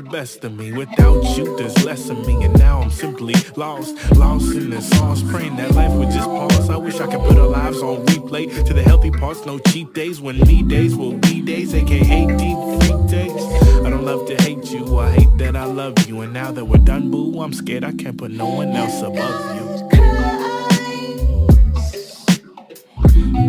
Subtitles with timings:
[0.00, 0.72] best of me.
[0.72, 2.44] Without you, there's less of me.
[2.44, 5.22] And now I'm simply lost, lost in the sauce.
[5.30, 6.70] Praying that life would just pause.
[6.70, 9.44] I wish I could put our lives on replay to the healthy parts.
[9.46, 13.42] No cheat days when me days will be days, aka deep freak days.
[13.84, 16.20] I don't love to hate you, I hate that I love you.
[16.20, 19.56] And now that we're done, boo, I'm scared I can't put no one else above
[19.56, 19.66] you.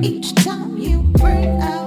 [0.03, 1.86] Each time you bring out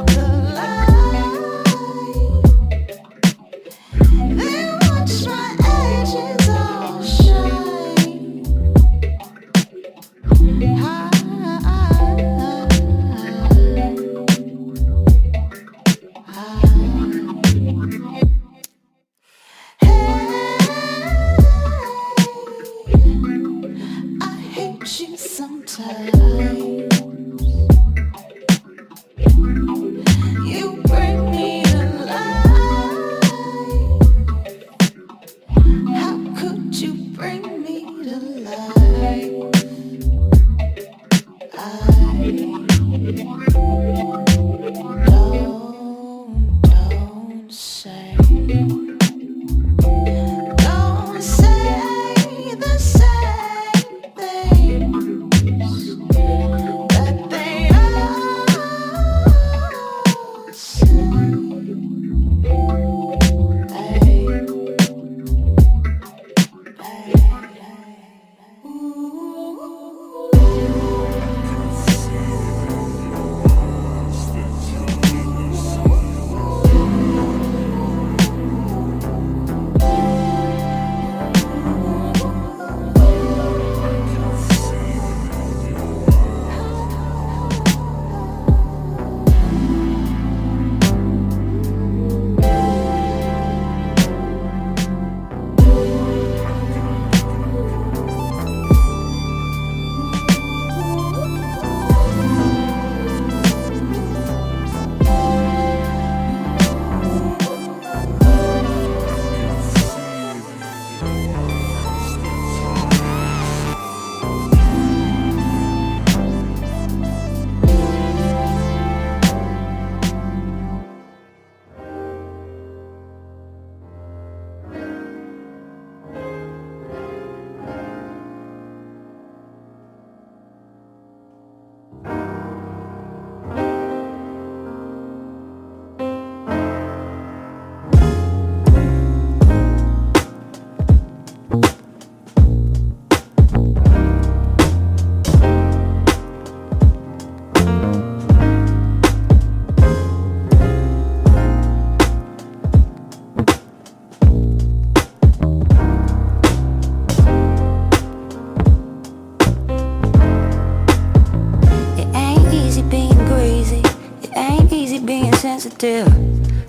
[165.81, 166.13] still.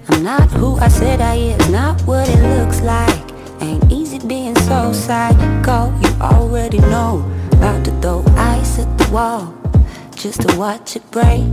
[0.07, 3.21] I'm not who I said I is, not what it looks like.
[3.59, 7.29] Ain't easy being so psycho, you already know.
[7.51, 9.53] About to throw ice at the wall,
[10.15, 11.43] just to watch it break.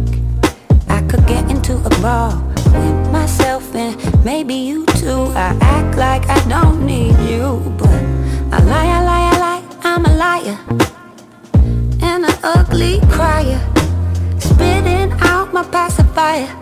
[0.88, 2.36] I could get into a brawl
[2.74, 5.22] with myself and maybe you too.
[5.34, 8.00] I act like I don't need you, but
[8.54, 10.58] I lie, I lie, I lie, I'm a liar.
[12.08, 13.60] And an ugly crier,
[14.38, 16.57] spitting out my pacifier.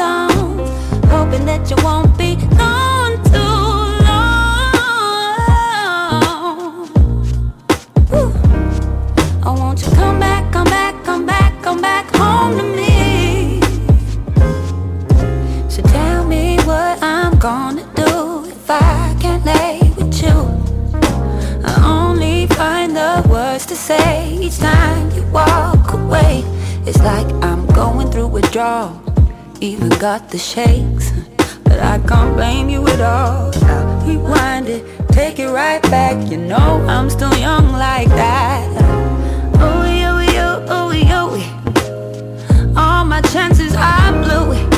[0.00, 0.56] song,
[1.12, 3.64] hoping that you won't be gone too
[4.08, 4.40] long.
[8.10, 8.32] Woo.
[9.44, 13.60] Oh, won't you come back, come back, come back, come back home to me?
[15.68, 20.38] So tell me what I'm gonna do if I can't lay with you.
[21.70, 26.42] I only find the words to say each time you walk away.
[26.88, 29.09] It's like I'm going through withdrawal
[29.60, 31.12] even got the shakes.
[31.64, 33.52] But I can't blame you at all.
[33.64, 36.30] I'll rewind it, take it right back.
[36.30, 38.66] You know I'm still young like that.
[39.60, 41.30] Oh, yo, yo, oh, yo.
[42.76, 44.69] All my chances I blew it.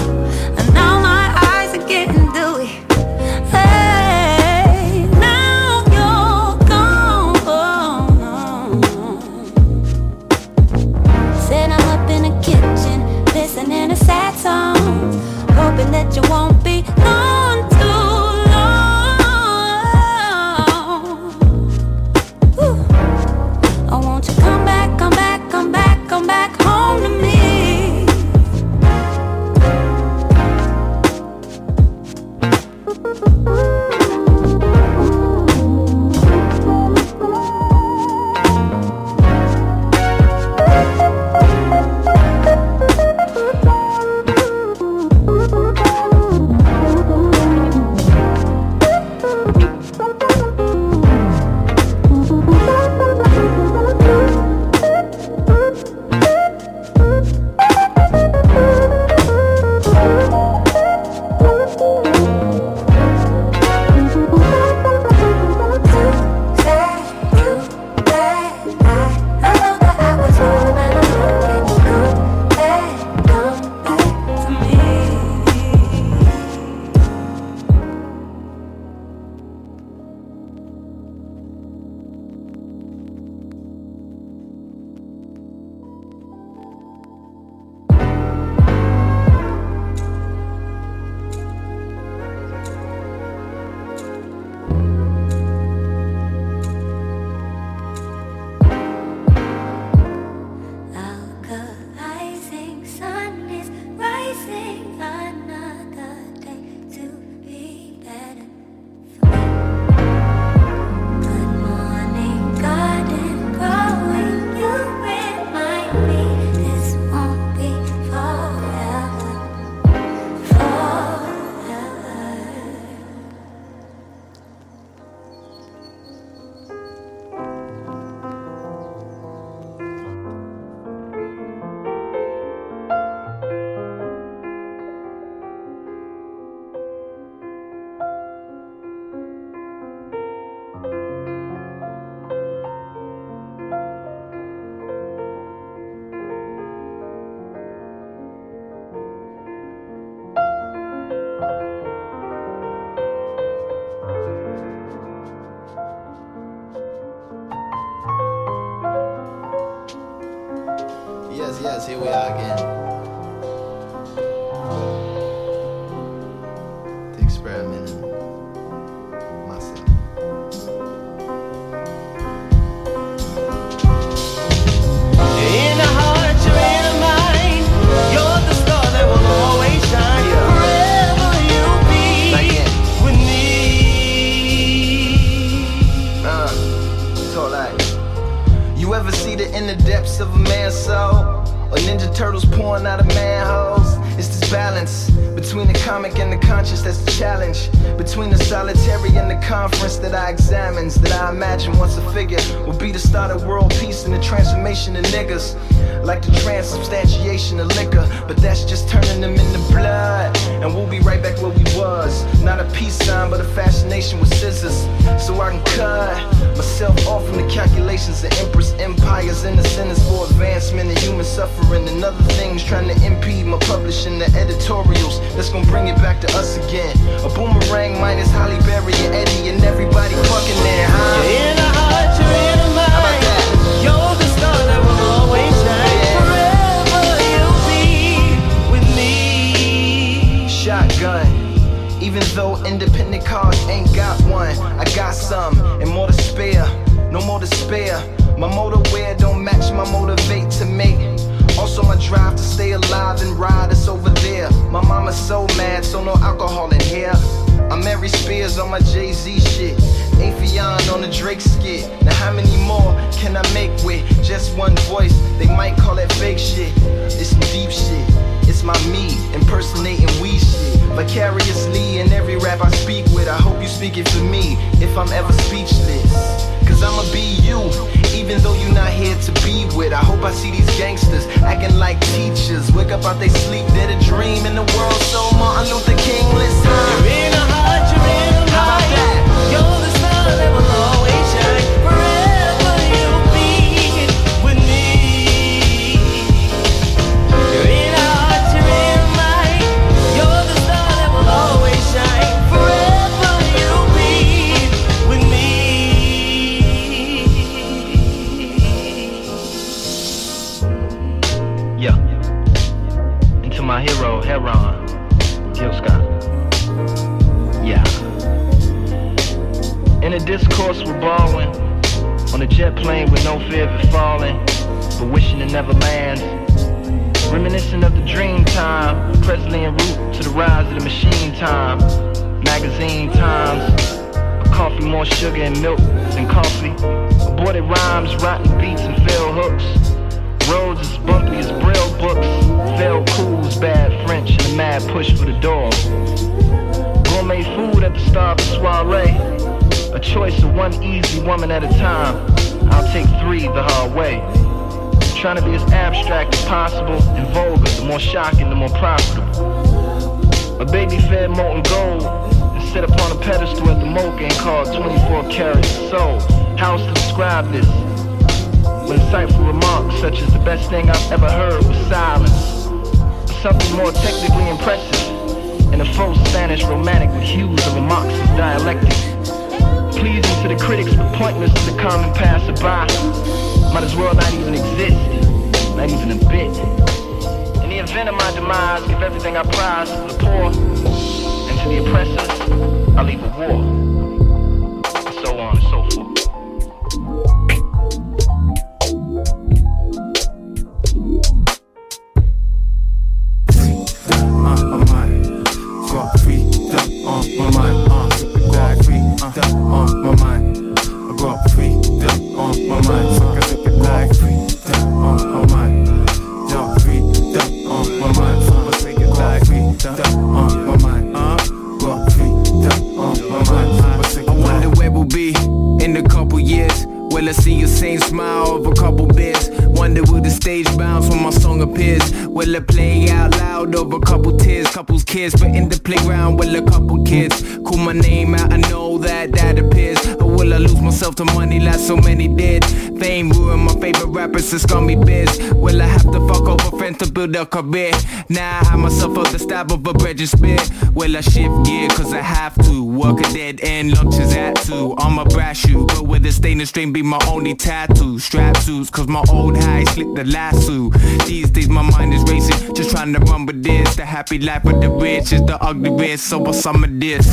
[447.36, 447.92] A career?
[448.28, 450.70] Now I myself at the stab of a bread and spit.
[450.94, 452.84] Will I shift gear cause I have to?
[452.84, 454.94] Work a dead end, lunches at two.
[454.98, 458.18] I'm a brass shoe, but with a stainless string be my only tattoo.
[458.18, 460.90] Strap suits cause my old high slipped the lasso.
[461.26, 463.96] These days my mind is racing, just trying to run with this.
[463.96, 467.26] The happy life of the rich is the ugly risk, so what's some of this?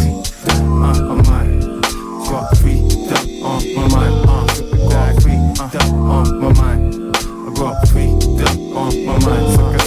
[0.48, 1.70] Uh, my
[2.30, 4.30] got freedom on my mind.
[4.30, 7.16] Uh, got freedom on my mind.
[7.18, 9.79] I got freedom on my mind.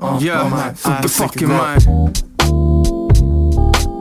[0.00, 0.22] Mind.
[0.22, 1.82] Yeah, think your fucking mind.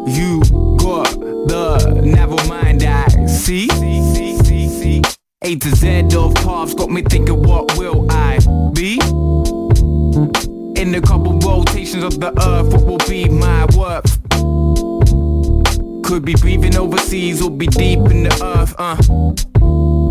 [0.08, 0.40] You
[0.78, 1.10] got
[1.48, 3.70] the never mind I see.
[5.42, 8.40] A to Z of paths got me thinking, what will I
[8.74, 9.00] be?
[10.82, 14.12] In a couple rotations of the earth, what will be my worth?
[16.04, 19.55] Could be breathing overseas or be deep in the earth, uh.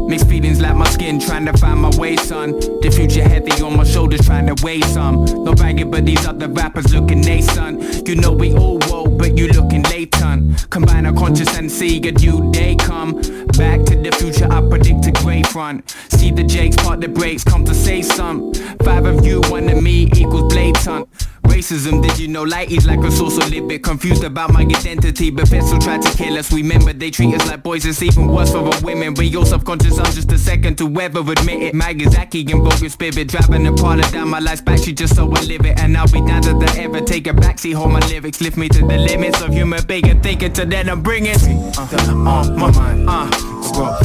[0.07, 2.53] Mixed feelings like my skin, trying to find my way, son.
[2.53, 5.25] The future heavy on my shoulders, trying to weigh some.
[5.45, 7.81] No bragging, but these other rappers looking they, son.
[8.07, 10.68] You know we all woke, but you looking latent.
[10.68, 13.12] Combine our conscious and see a new day come.
[13.57, 15.91] Back to the future, I predict a great front.
[16.11, 18.53] See the Jakes part the brakes, come to say some.
[18.83, 21.09] Five of you, one of me equals blatant.
[21.45, 25.31] Racism, did you know light is like a source of bit confused about my identity,
[25.31, 26.53] but feds still try to kill us.
[26.53, 29.14] Remember, they treat us like boys, it's even worse for the women.
[29.14, 31.75] But you're subconscious, I'm just a second to ever admit it.
[31.75, 35.41] Magazaki and broken spirit, driving a parlor down my life's back, she just so I
[35.43, 35.79] live it.
[35.79, 38.68] And I'll be down to the ever take a backseat, hold my lyrics, lift me
[38.70, 41.37] to the limits of human bacon thinking to that I'm bringing.
[41.37, 44.01] Uh, the, on my mind, uh, uh,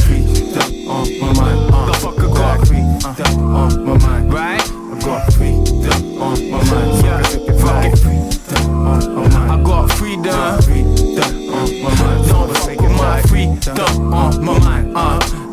[4.30, 4.62] right?
[4.62, 6.38] I got freedom, on
[14.44, 14.94] my mind,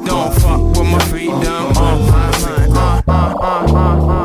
[0.06, 4.12] don't fuck with my free, uh, uh freedom, on my mind, uh, uh, uh, uh,
[4.12, 4.17] uh.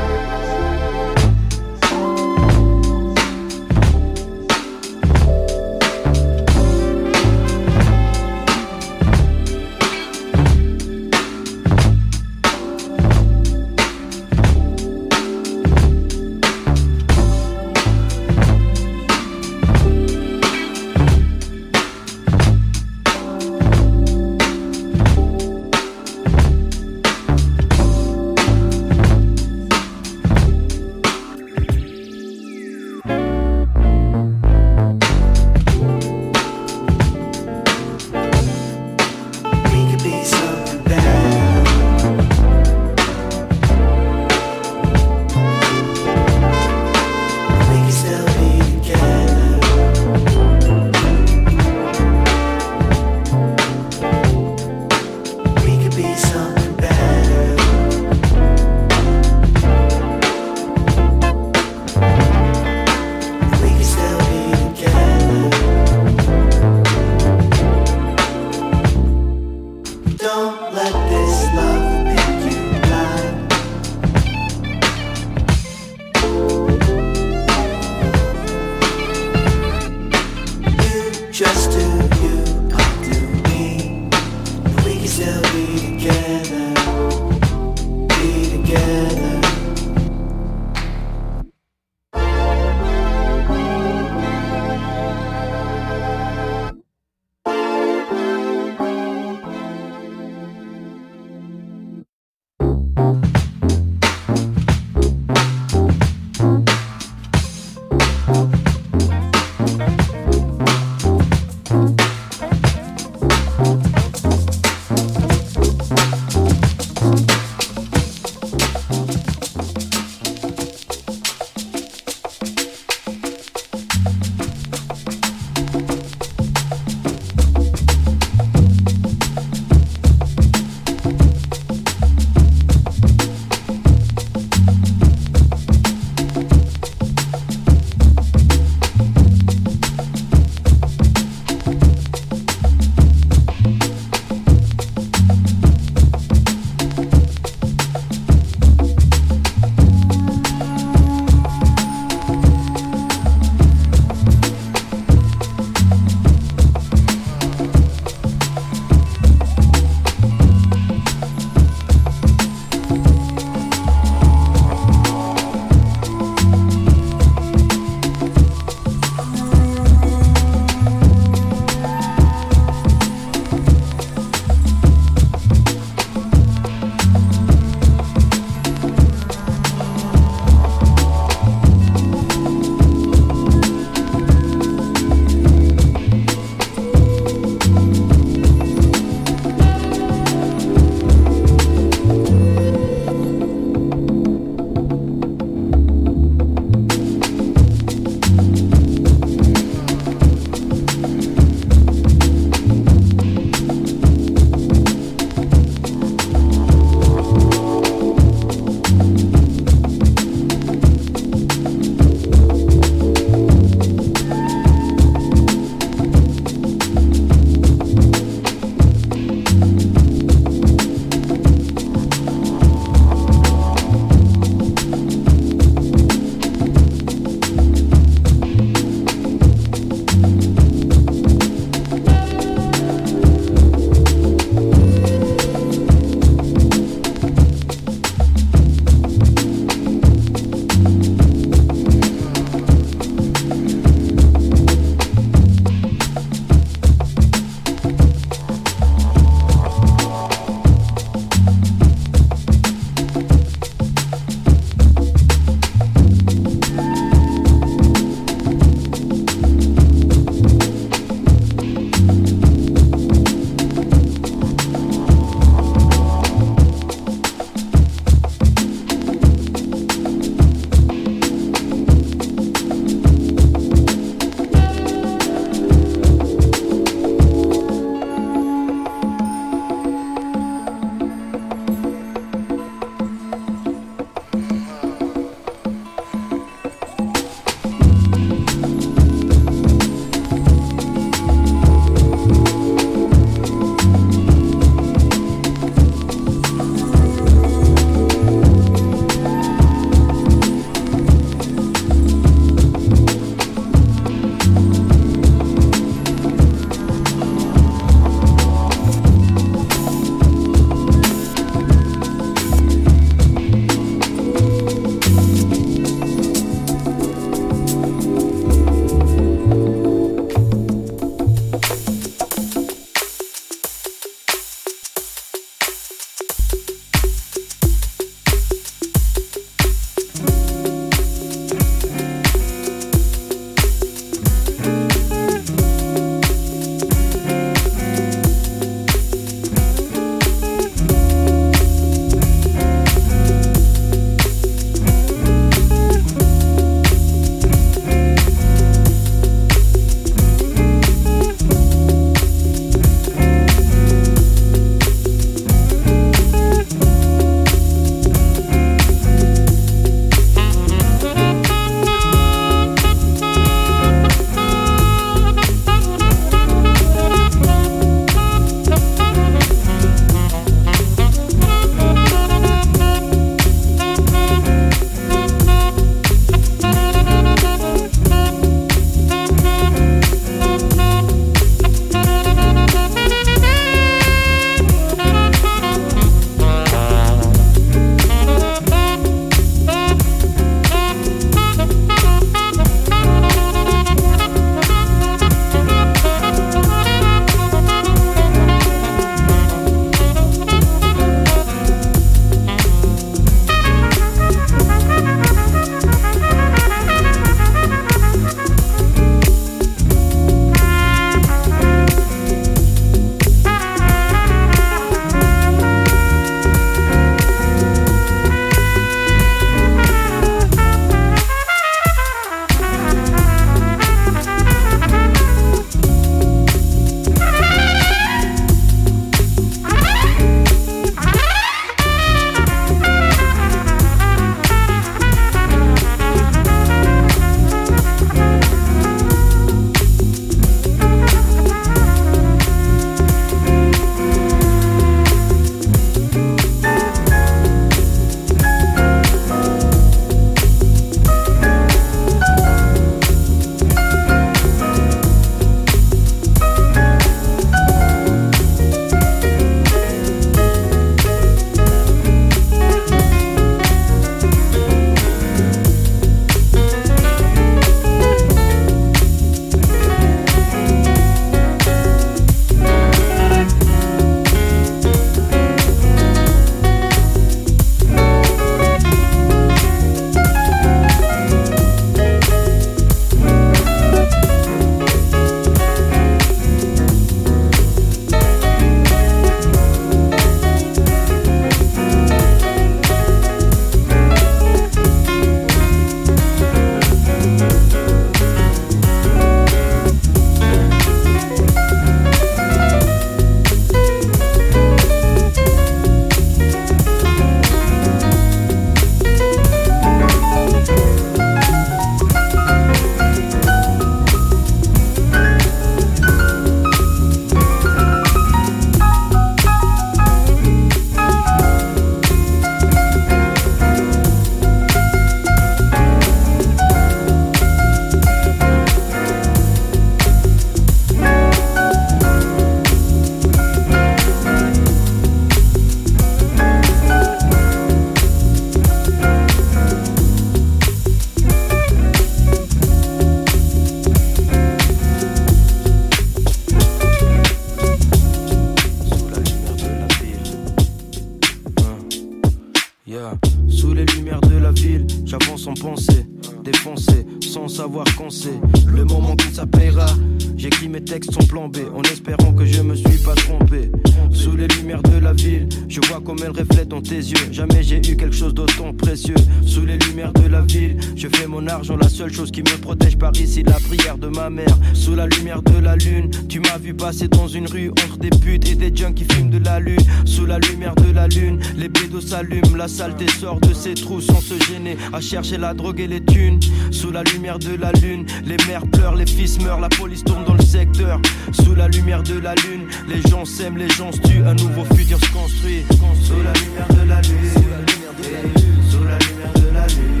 [585.38, 586.40] La drogue et les thunes.
[586.70, 590.24] Sous la lumière de la lune, les mères pleurent, les fils meurent, la police tourne
[590.24, 591.00] dans le secteur.
[591.32, 594.64] Sous la lumière de la lune, les gens s'aiment, les gens se tuent, un nouveau
[594.74, 595.64] futur se construit.
[596.02, 599.32] Sous la lumière de la lune, sous la lumière de la lune, sous la lumière
[599.34, 600.00] de la lune,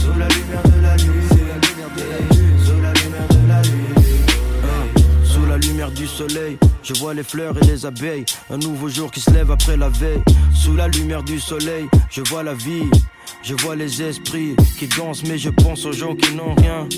[0.00, 1.22] sous la lumière de la lune,
[2.64, 3.94] sous la lumière de la lune.
[5.24, 8.24] Sous la lumière du soleil, je vois les fleurs et les abeilles.
[8.50, 10.22] Un nouveau jour qui se lève après la veille.
[10.54, 12.90] Sous la lumière du soleil, je vois la vie.
[13.44, 16.88] Je vois les esprits qui dansent, mais je pense aux gens qui n'ont rien.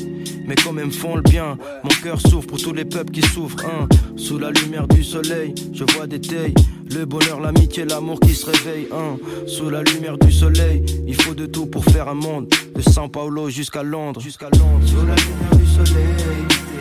[0.47, 1.59] Mais quand même font le bien.
[1.83, 3.65] Mon cœur souffre pour tous les peuples qui souffrent.
[3.67, 3.89] hein.
[4.17, 6.55] Sous la lumière du soleil, je vois des tailles.
[6.95, 8.87] Le bonheur, l'amitié, l'amour qui se réveille.
[8.93, 9.17] hein.
[9.49, 12.47] Sous la lumière du soleil, il faut de tout pour faire un monde.
[12.77, 14.21] De São Paulo jusqu'à Londres.
[14.21, 14.87] Jusqu'à Londres.
[14.87, 16.76] Sous la lumière du soleil.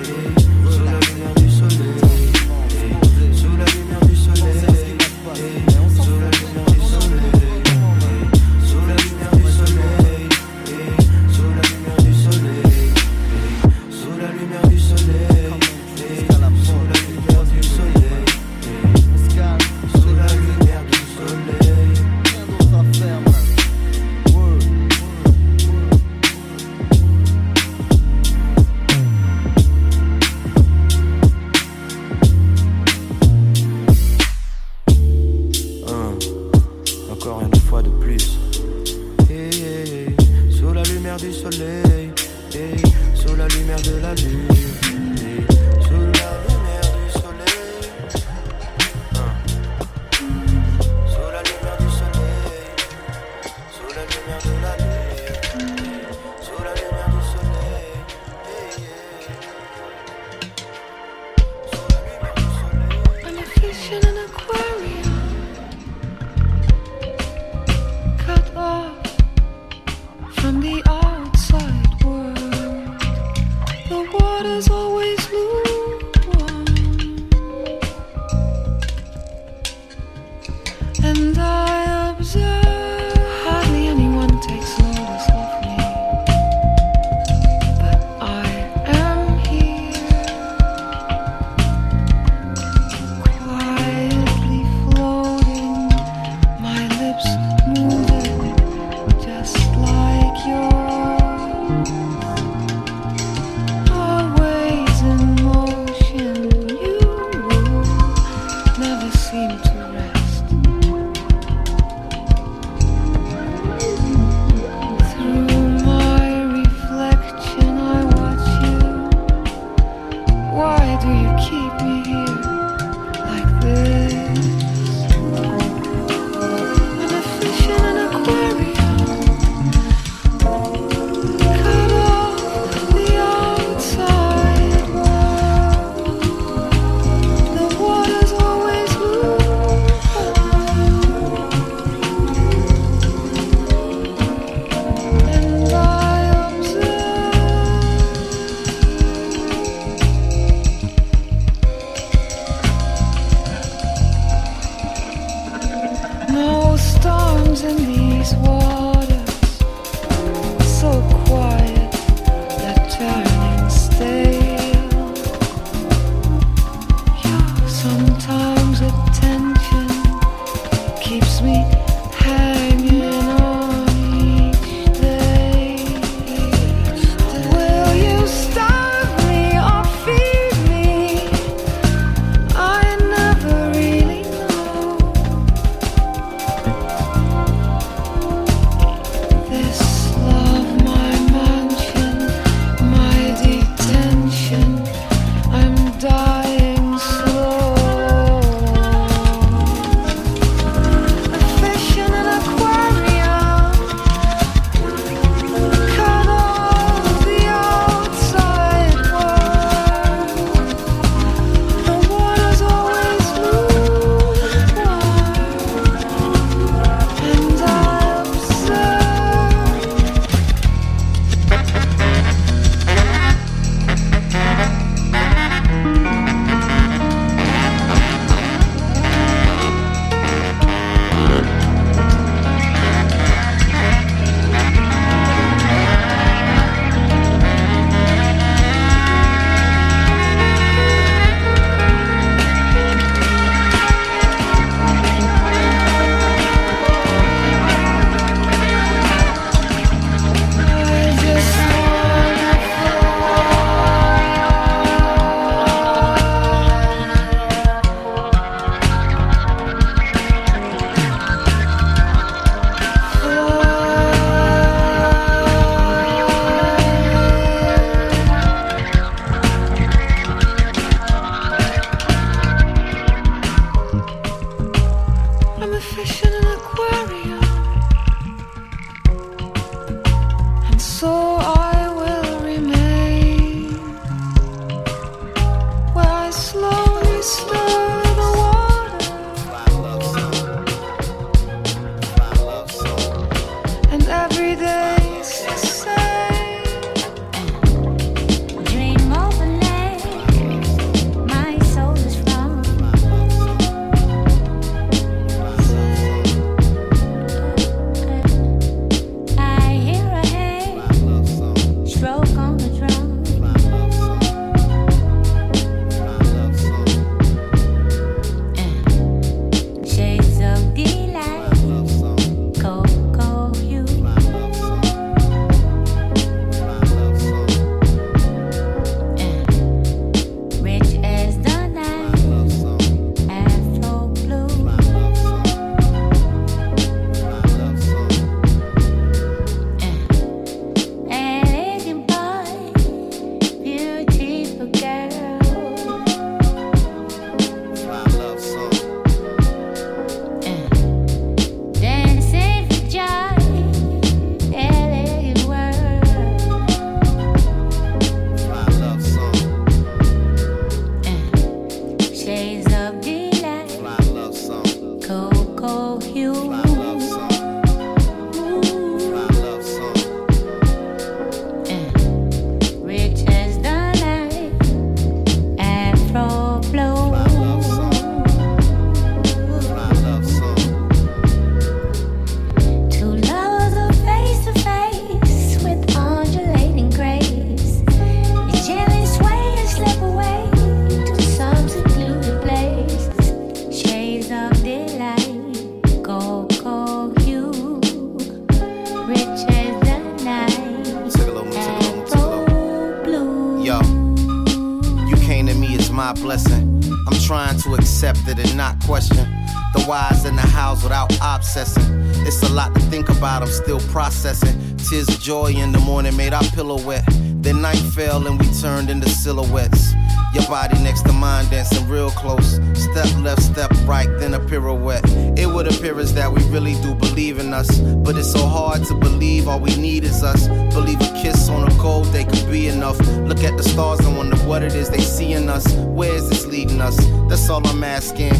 [429.66, 430.48] We need is us.
[430.74, 433.00] Believe a kiss on a cold day could be enough.
[433.30, 435.66] Look at the stars and wonder what it is they see in us.
[435.74, 436.96] Where is this leading us?
[437.28, 438.35] That's all I'm asking.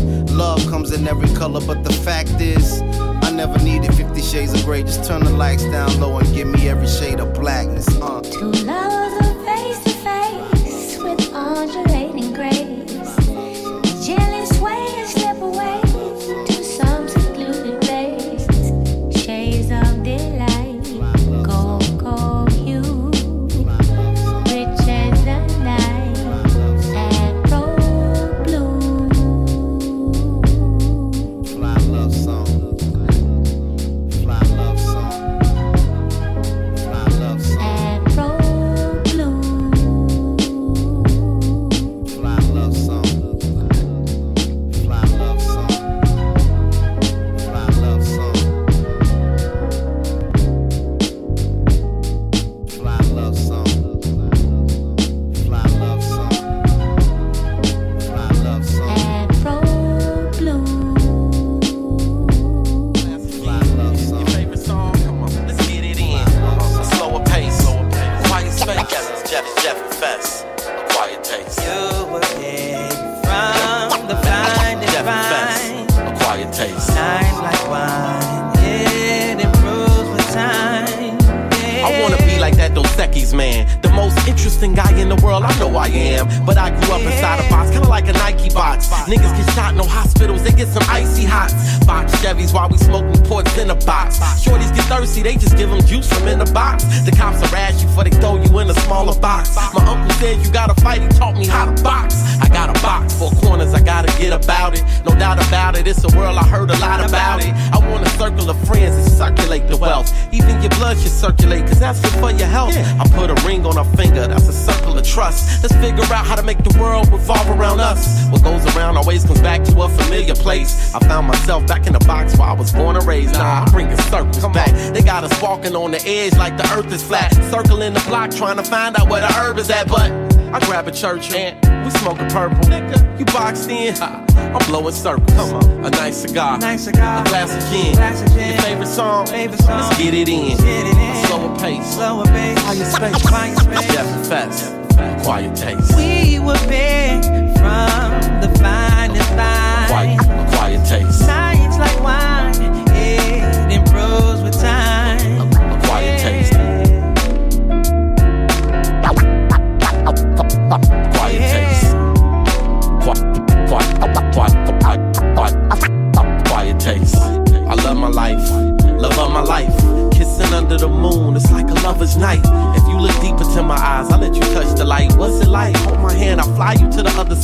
[131.06, 132.58] Church and we smoking purple.
[132.66, 133.96] Nigga, you boxed in.
[134.02, 135.32] I'm blowing circles.
[135.36, 135.86] Come on.
[135.86, 136.58] A nice cigar.
[136.58, 137.22] Nice cigar.
[137.22, 137.94] A glass of gin.
[137.94, 138.54] Glass of gin.
[138.54, 139.28] Your favorite song?
[139.28, 139.82] Favorite song.
[139.82, 140.58] Let's get it in.
[140.58, 140.98] Get it in.
[140.98, 141.94] A slower pace.
[141.94, 142.60] Slower pace.
[142.64, 143.28] Quiet space.
[143.28, 143.94] Quiet space.
[143.94, 145.24] Jeff and Fest.
[145.24, 145.95] Quiet taste.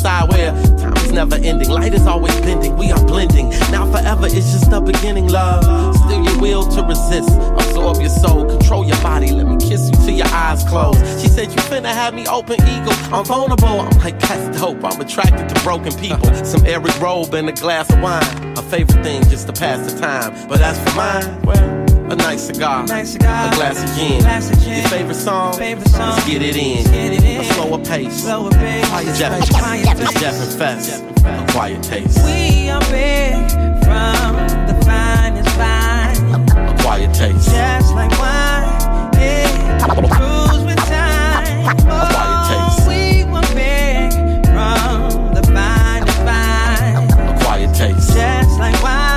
[0.01, 1.69] Side where time is never ending.
[1.69, 3.49] Light is always bending, we are blending.
[3.71, 5.95] Now forever is just the beginning, love.
[5.95, 7.29] Still your will to resist,
[7.61, 9.31] absorb your soul, control your body.
[9.31, 10.97] Let me kiss you till your eyes close.
[11.21, 12.91] She said you finna have me open ego.
[13.13, 13.81] I'm vulnerable.
[13.81, 14.83] I'm like that's dope.
[14.83, 16.33] I'm attracted to broken people.
[16.43, 18.57] Some Eric robe and a glass of wine.
[18.57, 20.31] A favorite thing just to pass the time.
[20.47, 21.80] But as for mine, well.
[22.11, 23.47] A nice cigar, Nice cigar.
[23.47, 24.79] a glass of gin, Glass of gin.
[24.81, 26.09] your favorite song, Favorite song.
[26.09, 27.39] let's get it in, get it in.
[27.39, 29.17] a slower pace, Slower pace.
[29.17, 30.19] Jeff, Quiet pace.
[30.19, 33.51] Jeff and Fest, a quiet taste, We are picked
[33.85, 34.35] from
[34.67, 36.67] the finest vine.
[36.67, 41.63] a quiet taste, Just like wine, it improves with time.
[41.65, 47.07] a quiet oh, taste, We were picked from the finest vine.
[47.07, 49.10] a quiet taste, Just like wine,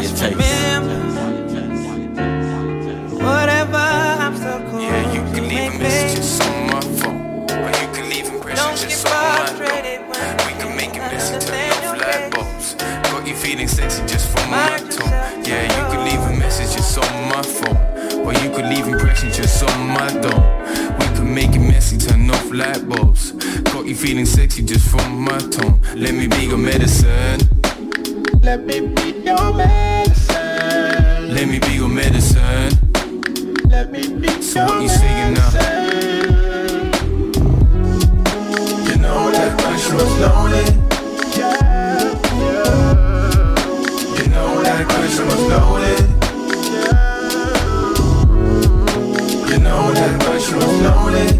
[0.00, 0.32] a Just taste.
[0.32, 0.96] remember,
[3.16, 7.20] whatever obstacle Yeah, you can leave face, messages on my phone,
[7.50, 10.38] or you can leave impressions just on my door.
[10.46, 11.52] We can make it I listen to
[11.84, 12.74] your light bulbs.
[13.10, 15.12] Got you feeling sexy just from my tone.
[15.44, 17.76] Yeah, you can leave a message just on my phone,
[18.24, 20.42] or you could leave impressions just on my door.
[20.98, 23.32] We can can make it messy, turn off light bulbs.
[23.72, 25.80] Got you feeling sexy just from my tone.
[25.94, 27.40] Let me be your medicine.
[28.42, 31.34] Let me be your medicine.
[31.34, 32.70] Let me be your medicine.
[33.68, 35.50] Let me be So what you saying now?
[38.88, 40.74] You know that question was loaded.
[44.16, 46.00] You know that question was loaded.
[49.50, 51.39] You know that question was loaded.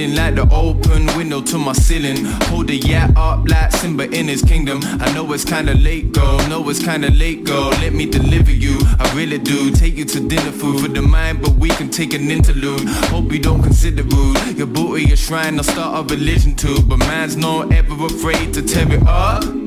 [0.00, 2.24] Feeling like the open window to my ceiling.
[2.48, 4.80] Hold the yacht up like Simba in his kingdom.
[4.98, 6.38] I know it's kinda late, girl.
[6.48, 7.68] Know it's kinda late, girl.
[7.82, 8.78] Let me deliver you.
[8.98, 9.70] I really do.
[9.70, 12.88] Take you to dinner food for the mind, but we can take an interlude.
[13.12, 14.56] Hope you don't consider rude.
[14.56, 16.80] Your booty, a shrine, I'll start a religion too.
[16.80, 19.59] But man's not ever afraid to tear it up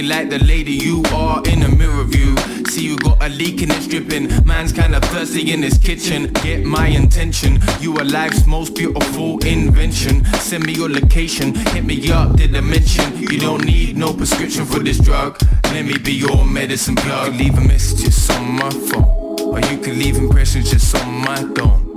[0.00, 2.34] you like the lady you are in a mirror view.
[2.70, 4.28] See you got a leak and it's dripping.
[4.46, 6.32] Man's kinda thirsty in his kitchen.
[6.42, 7.60] Get my intention.
[7.80, 10.24] You are life's most beautiful invention.
[10.38, 13.18] Send me your location, hit me up, did I mention?
[13.18, 15.38] You don't need no prescription for this drug.
[15.64, 17.34] Let me be your medicine plug.
[17.34, 19.04] You can leave a message just on my phone.
[19.40, 21.89] Or you can leave impressions just on my dome.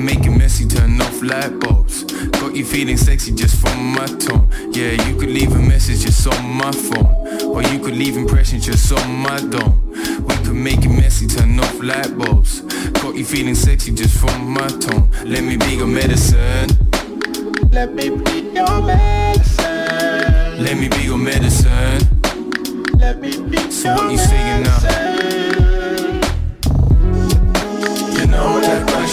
[0.00, 2.04] Can make it messy, turn off light bulbs.
[2.40, 4.48] Got you feeling sexy just from my tone.
[4.72, 7.44] Yeah, you could leave a message just on my phone.
[7.44, 9.90] Or you could leave impressions just on my dome.
[10.26, 12.60] We could make it messy, turn off light bulbs.
[13.02, 15.10] Got you feeling sexy just from my tone.
[15.26, 16.70] Let me be your medicine.
[17.70, 20.64] Let me be your medicine.
[20.64, 22.08] Let me be your medicine.
[22.96, 25.49] Let me be So what you saying now?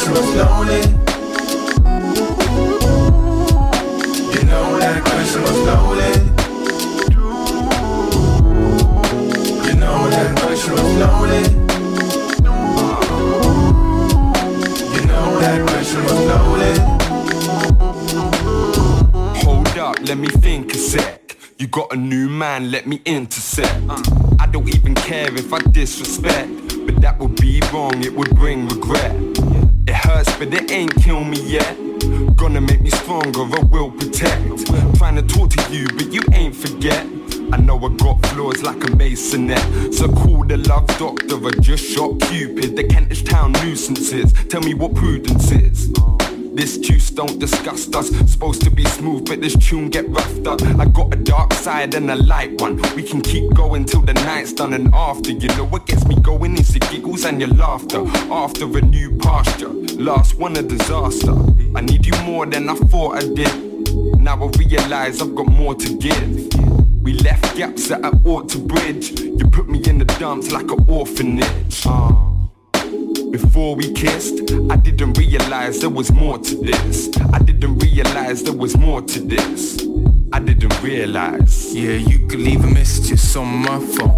[0.08, 0.86] Question was loaded.
[4.34, 6.22] You know that was loaded.
[9.66, 11.48] You know that was loaded.
[14.94, 15.90] You know that was
[16.30, 16.80] loaded.
[19.44, 21.38] Hold up, let me think a sec.
[21.58, 23.82] You got a new man, let me intercept.
[24.40, 26.50] I don't even care if I disrespect,
[26.86, 29.16] but that would be wrong, it would bring regret.
[30.08, 31.76] Hurts, but it ain't kill me yet.
[32.38, 34.66] Gonna make me stronger, I will protect.
[34.96, 37.06] Trying to talk to you, but you ain't forget.
[37.52, 39.94] I know I got flaws like a masonette.
[39.94, 42.78] So call the love doctor, I just shot Cupid.
[42.78, 44.32] The Kentish town nuisances.
[44.48, 45.92] Tell me what prudence is.
[46.58, 48.10] This juice don't disgust us.
[48.32, 50.60] Supposed to be smooth, but this tune get roughed up.
[50.64, 52.78] I got a dark side and a light one.
[52.96, 55.34] We can keep going till the night's done and after.
[55.34, 58.04] You know what gets me going is your giggles and your laughter.
[58.32, 61.36] After a new pasture, last one a disaster.
[61.76, 63.94] I need you more than I thought I did.
[64.20, 67.04] Now I realize I've got more to give.
[67.04, 69.12] We left gaps that I ought to bridge.
[69.20, 71.86] You put me in the dumps like an orphanage.
[73.32, 77.10] Before we kissed, I didn't realize there was more to this.
[77.34, 79.78] I didn't realize there was more to this.
[80.32, 81.76] I didn't realize.
[81.76, 84.10] Yeah, you could leave a message just on my phone.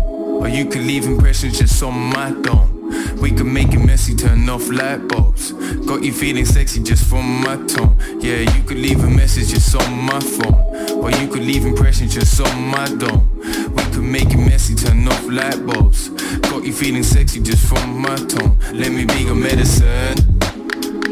[0.42, 2.79] Or you could leave impressions just on my dome.
[3.18, 5.52] We could make it messy, turn off light bulbs.
[5.86, 7.98] Got you feeling sexy just from my tone.
[8.20, 10.56] Yeah, you could leave a message just on my phone.
[11.00, 13.30] Or you could leave impressions just on my dome.
[13.76, 16.10] We could make it messy, turn off light bulbs.
[16.50, 18.58] Got you feeling sexy just from my tone.
[18.74, 20.16] Let me be your medicine.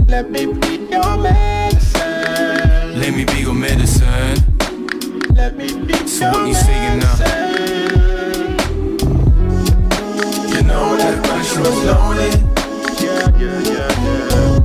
[0.08, 3.00] Let me be your medicine.
[3.00, 4.58] Let me be your medicine.
[5.36, 7.97] Let me be So what you saying now?
[11.64, 12.34] Loaded.
[13.02, 14.58] Yeah, yeah, yeah, yeah.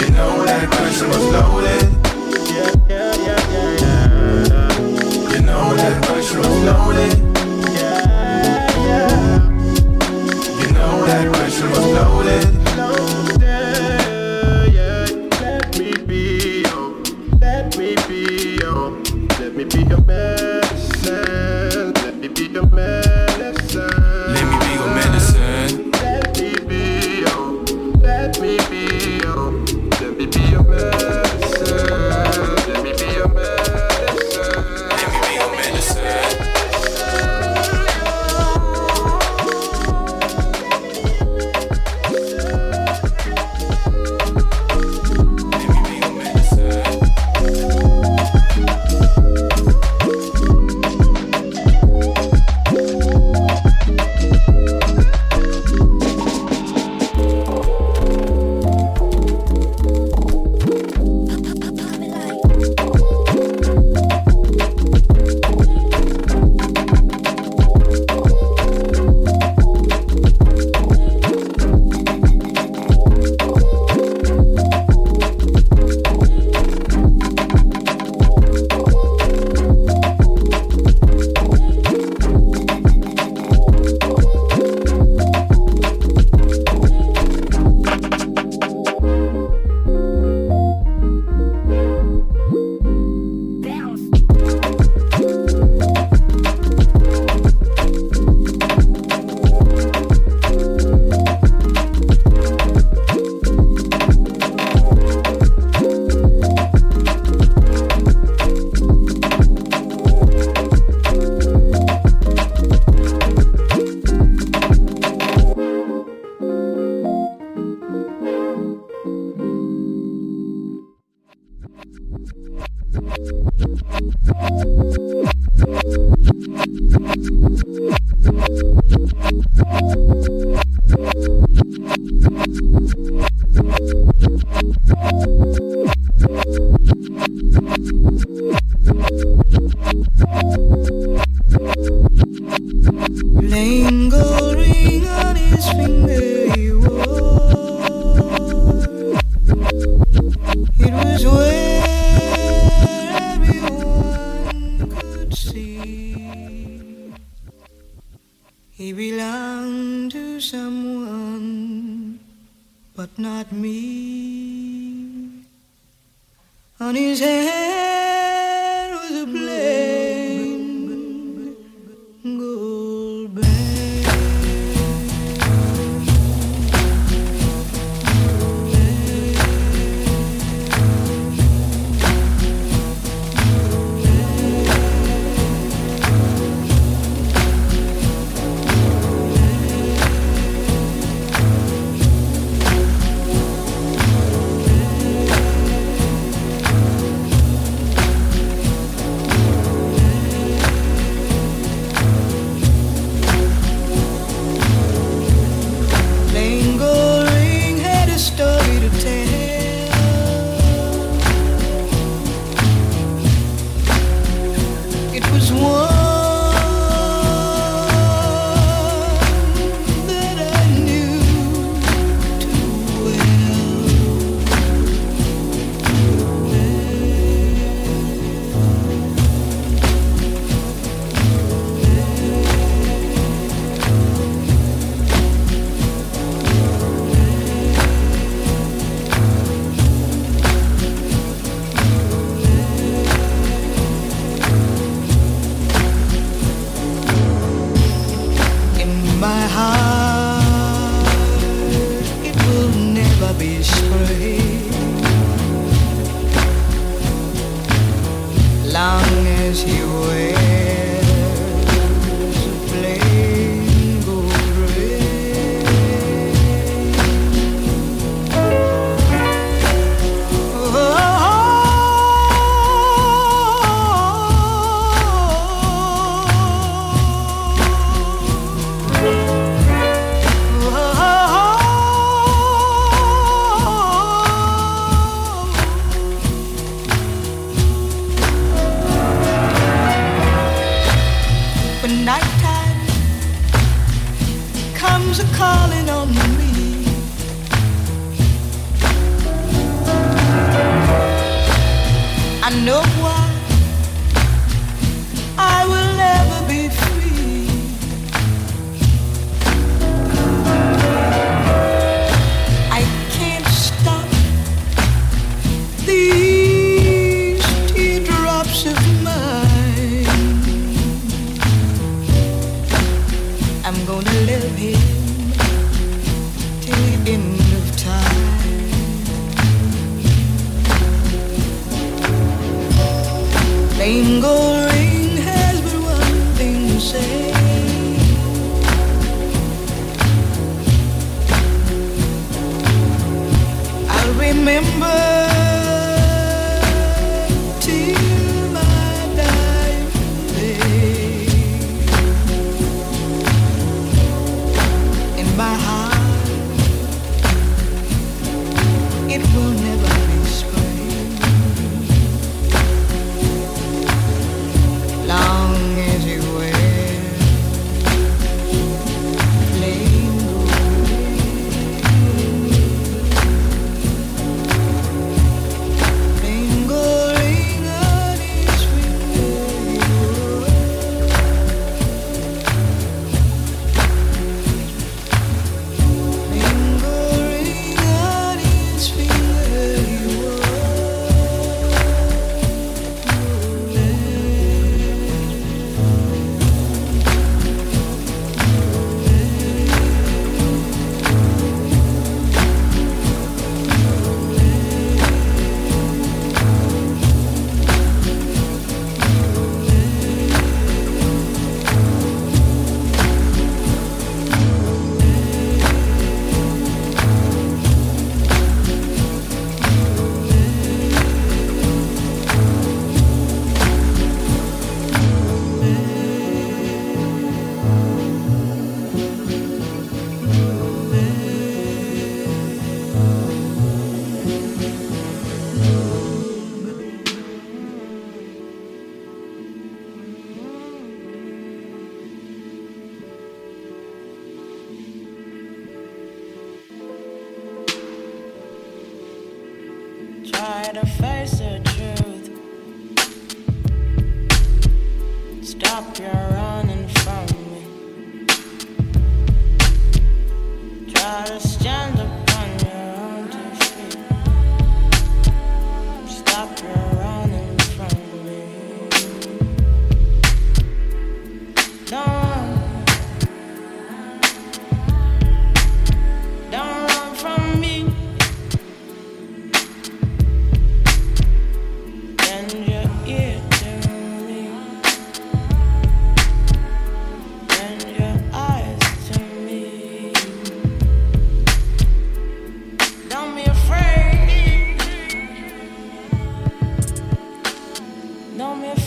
[0.00, 1.88] You know that question was loaded.
[2.50, 5.32] Yeah, yeah, yeah, yeah, yeah.
[5.32, 7.14] You know that question was loaded.
[7.74, 9.10] Yeah, yeah.
[10.60, 12.46] You know that was loaded.
[14.72, 15.06] Yeah.
[15.40, 16.22] Let me be
[16.62, 16.86] your,
[17.40, 18.22] let me be
[18.60, 18.90] your,
[19.40, 20.33] let me be your medicine.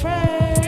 [0.07, 0.66] Don't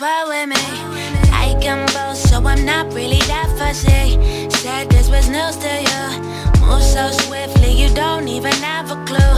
[0.00, 0.64] roll with me.
[1.32, 2.16] I can both.
[2.16, 4.18] so I'm not really that fussy.
[4.50, 6.04] Said this was news to you.
[6.66, 9.34] Move so swiftly, you don't even have a clue.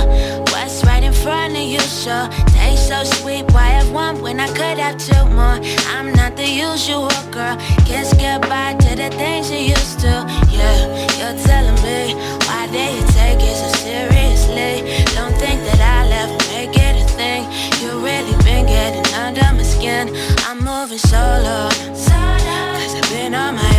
[0.53, 3.45] What's right in front of you, so taste so sweet.
[3.53, 5.59] Why have one when I could have two more?
[5.95, 7.57] I'm not the usual girl.
[7.87, 10.13] Guess goodbye to the things you used to.
[10.51, 10.79] Yeah,
[11.19, 12.15] you're telling me
[12.47, 15.05] why they take it so seriously.
[15.17, 17.43] Don't think that I left, make it a thing.
[17.81, 20.09] You really been getting under my skin.
[20.49, 21.69] I'm moving solo.
[21.69, 23.70] Cause I've been on my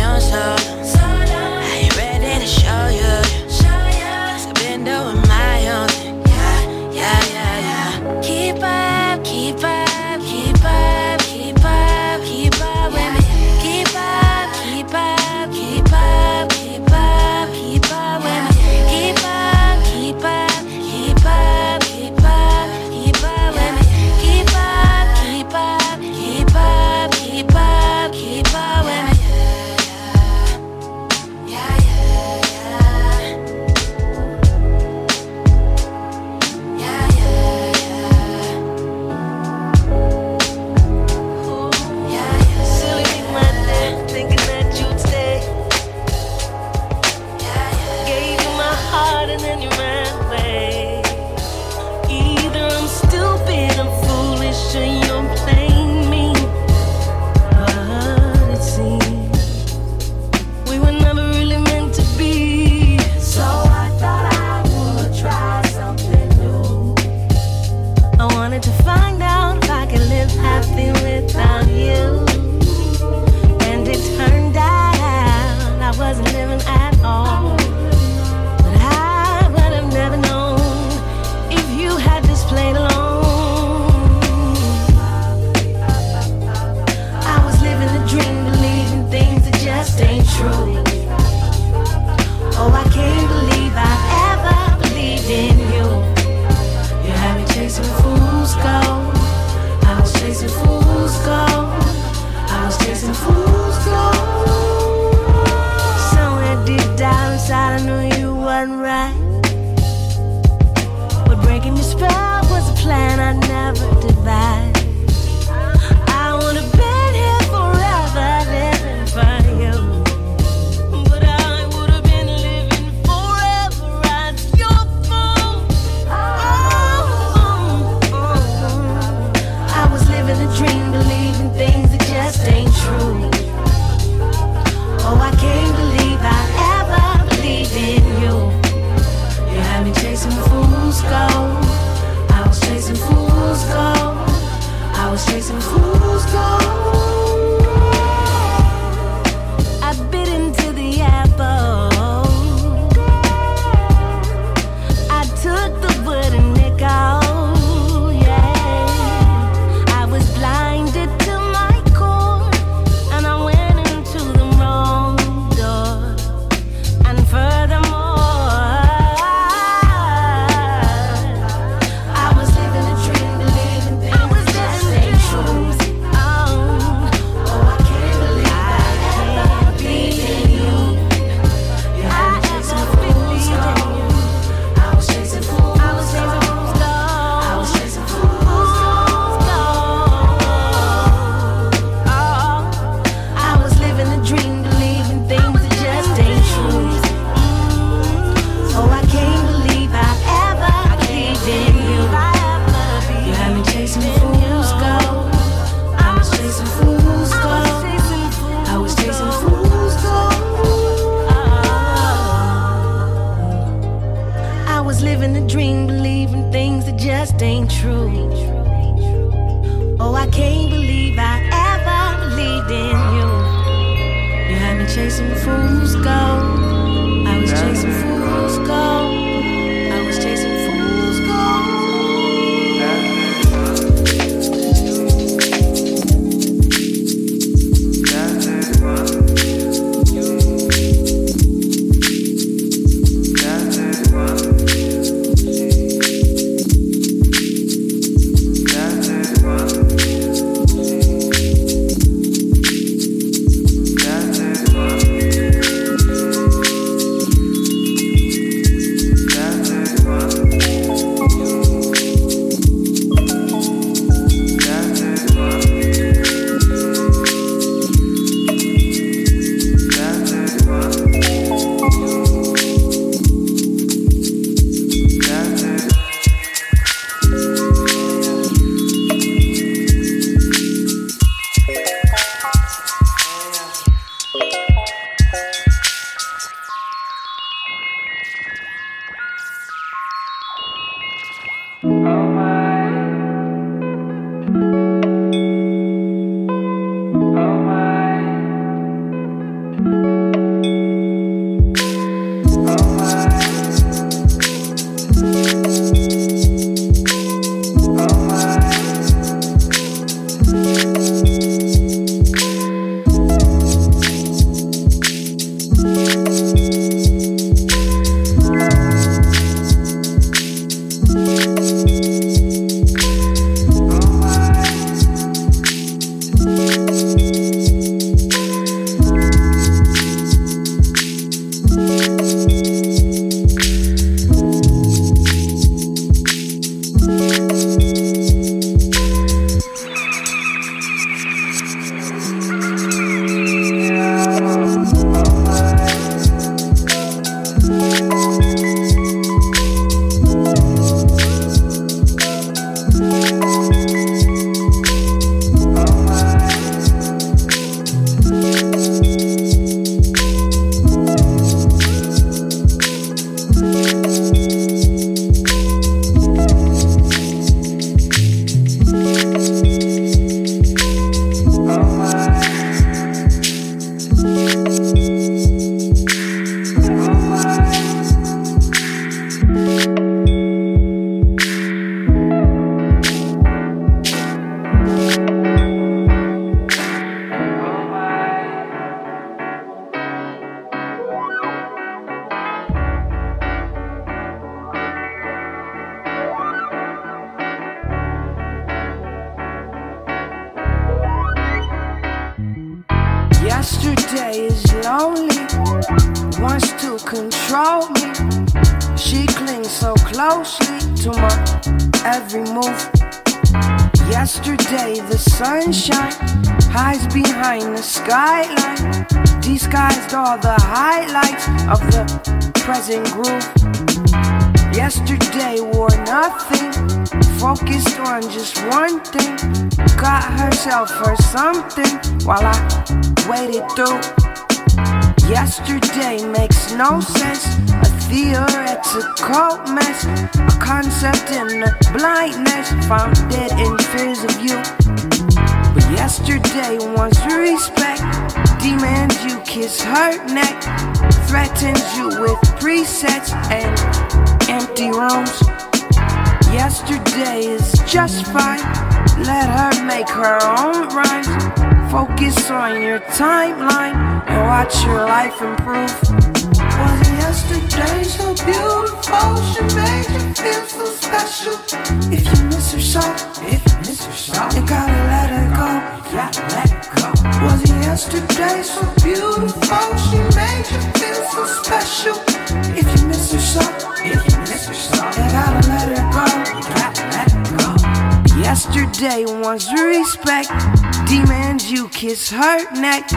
[492.32, 493.08] her neck,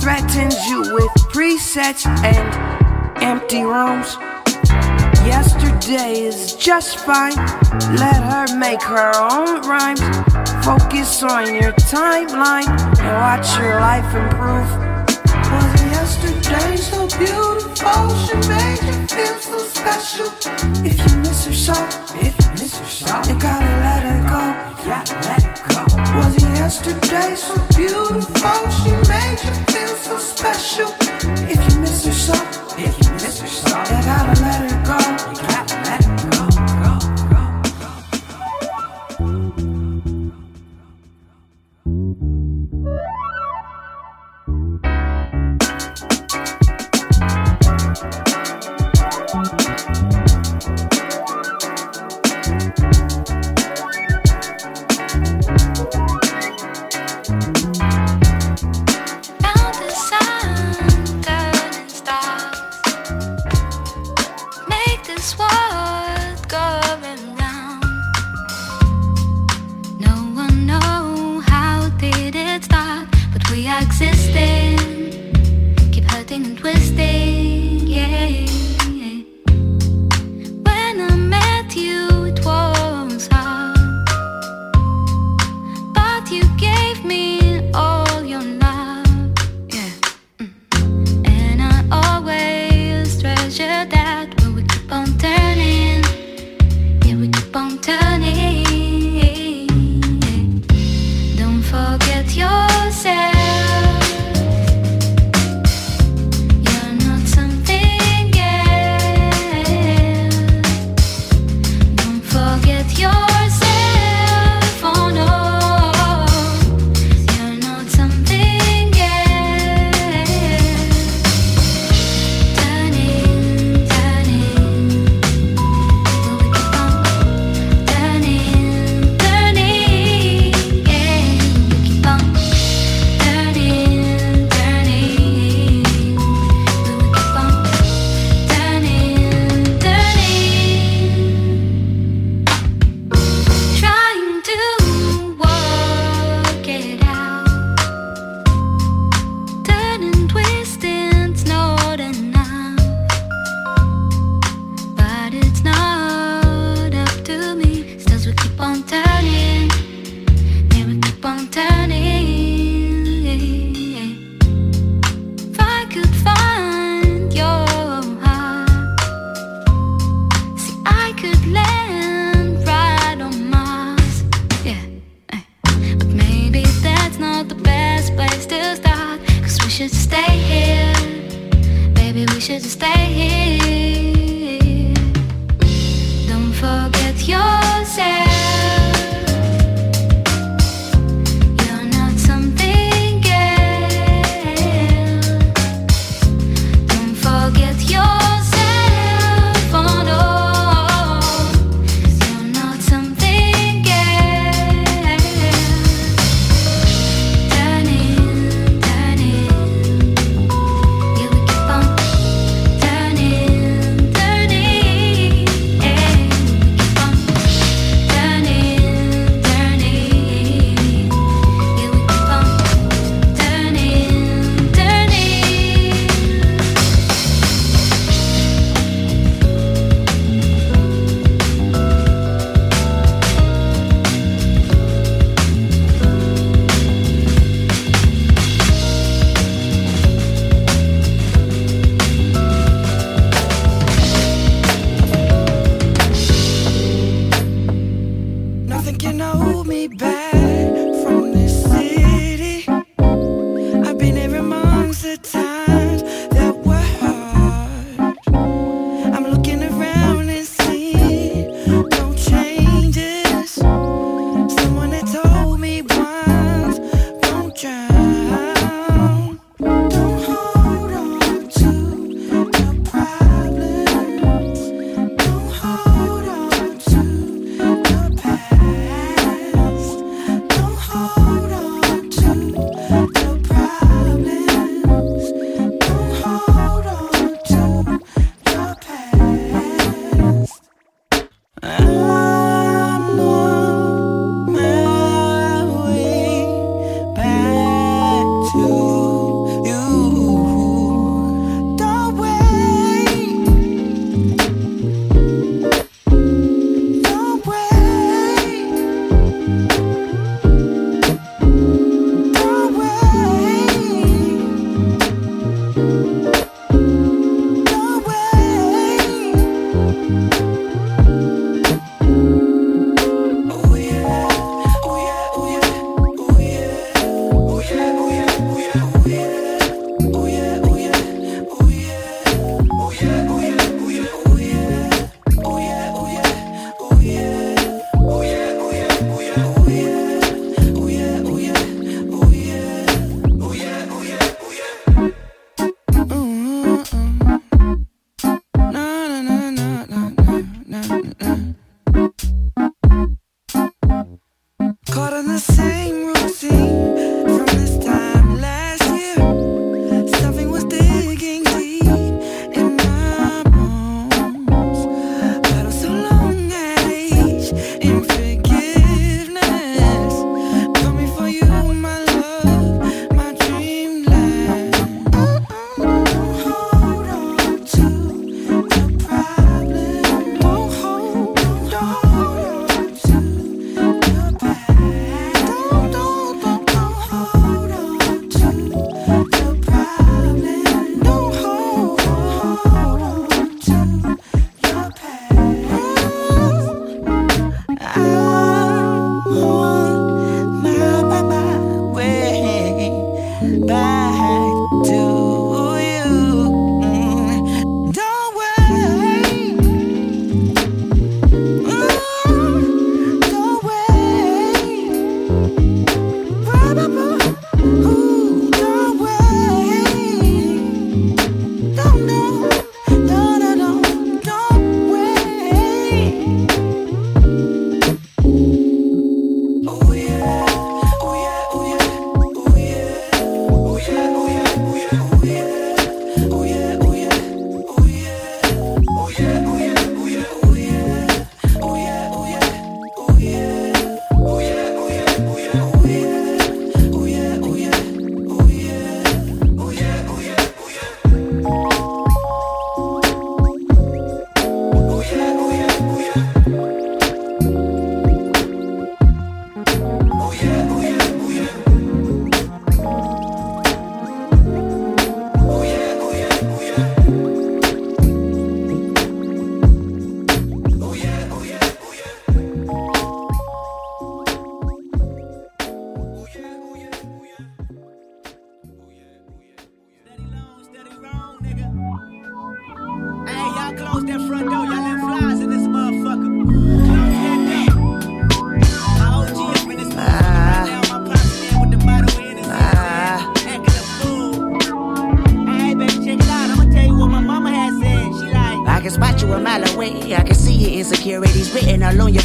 [0.00, 4.16] threatens you with presets and empty rooms.
[5.24, 7.36] Yesterday is just fine,
[7.96, 10.00] let her make her own rhymes.
[10.64, 12.68] Focus on your timeline
[12.98, 14.68] and watch your life improve.
[15.52, 18.08] Was yesterday so beautiful?
[18.26, 20.26] She made you feel so special.
[20.84, 21.74] If you miss her so,
[22.16, 24.42] if you miss her so, you gotta let her go.
[24.88, 26.18] Yeah, let go.
[26.18, 27.67] Was yesterday so
[28.38, 29.67] Emotion made you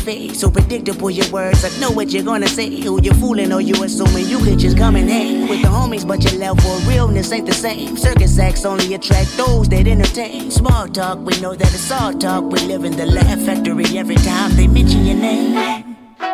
[0.03, 0.39] face.
[0.39, 1.63] So predictable your words.
[1.63, 2.69] I know what you're gonna say.
[2.81, 6.05] Who you fooling or you assuming you could just come and hang with the homies,
[6.07, 7.97] but your level of realness ain't the same.
[7.97, 10.51] Circus acts only attract those that entertain.
[10.51, 12.43] Small talk, we know that it's all talk.
[12.51, 15.93] We live in the laugh factory every time they mention your name.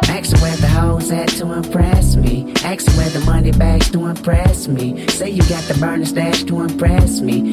[0.09, 2.51] Ask where the hoes at to impress me.
[2.63, 5.07] Ask where the money bags to impress me.
[5.07, 7.48] Say you got the burner stash to impress me.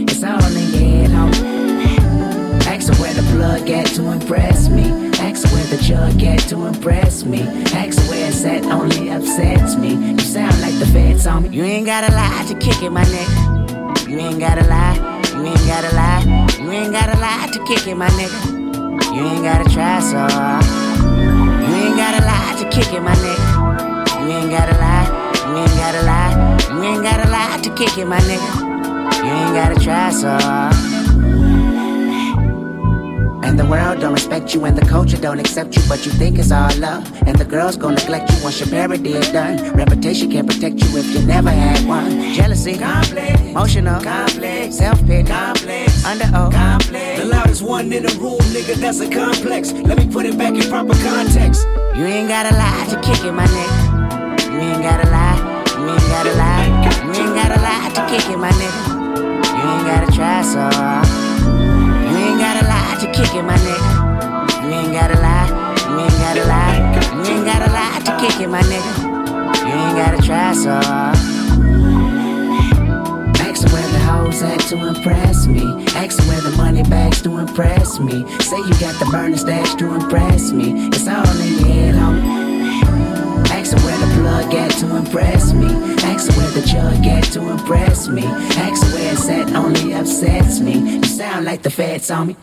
[7.26, 7.42] Me.
[7.74, 9.94] Ask where it's at only upsets me.
[9.94, 11.48] You sound like the feds on me.
[11.50, 14.08] You ain't gotta lie to kick it, my nigga.
[14.08, 14.96] You ain't gotta lie.
[15.34, 16.22] You ain't gotta lie.
[16.58, 18.56] You ain't gotta lie to kick it, my nigga.
[19.14, 20.64] You ain't gotta try so hard.
[21.68, 24.22] You ain't gotta lie to kick it, my nigga.
[24.22, 25.06] You ain't gotta lie.
[25.48, 26.56] You ain't gotta lie.
[26.70, 29.24] You ain't gotta lie to kick it, my nigga.
[29.24, 31.05] You ain't gotta try so hard.
[33.46, 36.36] And the world don't respect you and the culture don't accept you, but you think
[36.36, 37.06] it's all love.
[37.28, 39.72] And the girls gon' neglect you once your parody is done.
[39.72, 42.34] Reputation can't protect you if you never had one.
[42.34, 47.20] Jealousy, complex, emotional, complex, self-pity, complex, under oath, complex.
[47.20, 49.70] The loudest one in the room, nigga, that's a complex.
[49.70, 51.68] Let me put it back in proper context.
[51.94, 54.52] You ain't gotta lie to kick it, my nigga.
[54.52, 55.38] You ain't gotta lie.
[55.78, 56.66] You ain't gotta lie.
[57.14, 58.82] You ain't gotta lie to kick it, my nigga.
[59.54, 61.25] You ain't gotta try so hard.
[62.36, 64.62] You ain't gotta lie to kick it, my nigga.
[64.62, 65.48] You ain't gotta lie.
[65.88, 67.24] You ain't gotta lie.
[67.24, 68.92] You ain't gotta lie to kick it, my nigga.
[69.64, 71.16] You ain't gotta try so hard.
[73.40, 75.86] Ask where the hoes at to impress me.
[75.96, 78.26] Ask where the money bags to impress me.
[78.40, 80.88] Say you got the burner stash to impress me.
[80.88, 82.35] It's all in your head, homie.
[84.26, 85.68] Plug at to impress me.
[86.02, 88.24] Ask where the jug at to impress me.
[88.24, 90.96] Ask where it's at only upsets me.
[90.96, 92.36] You sound like the feds on me.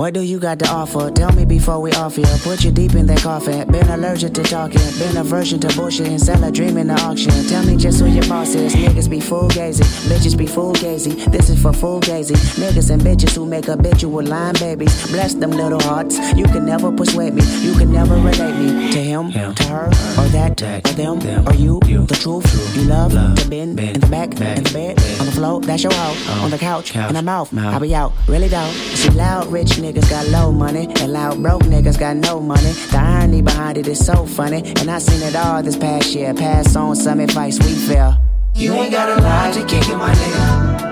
[0.00, 1.10] What do you got to offer?
[1.10, 2.38] Tell me before we offer here.
[2.38, 3.70] Put you deep in that coffin.
[3.70, 4.80] Been allergic to talking.
[4.98, 7.30] Been aversion to bullshit and sell a dream in the auction.
[7.48, 8.74] Tell me just who your boss is.
[8.74, 9.84] Niggas be full gazy.
[10.08, 11.30] Bitches be full gazy.
[11.30, 12.34] This is for full gazy.
[12.58, 15.06] Niggas and bitches who make a bitch with line babies.
[15.12, 16.16] Bless them little hearts.
[16.34, 17.42] You can never persuade me.
[17.60, 21.52] You can never relate me to him, to her, or that, that or them, or
[21.52, 21.78] you.
[21.80, 22.46] The truth.
[22.74, 25.60] You love love to bend in the back, in the bed, on the floor.
[25.60, 26.42] That's your hoe.
[26.42, 27.52] On the couch, in the mouth.
[27.54, 28.12] I be out.
[28.26, 28.70] Really though.
[28.94, 32.72] See loud rich niggas got low money, and loud broke niggas got no money.
[32.90, 36.32] The irony behind it is so funny, and I seen it all this past year.
[36.34, 38.20] Pass on some advice we fell.
[38.54, 40.89] You ain't gotta lie to kick my nigga.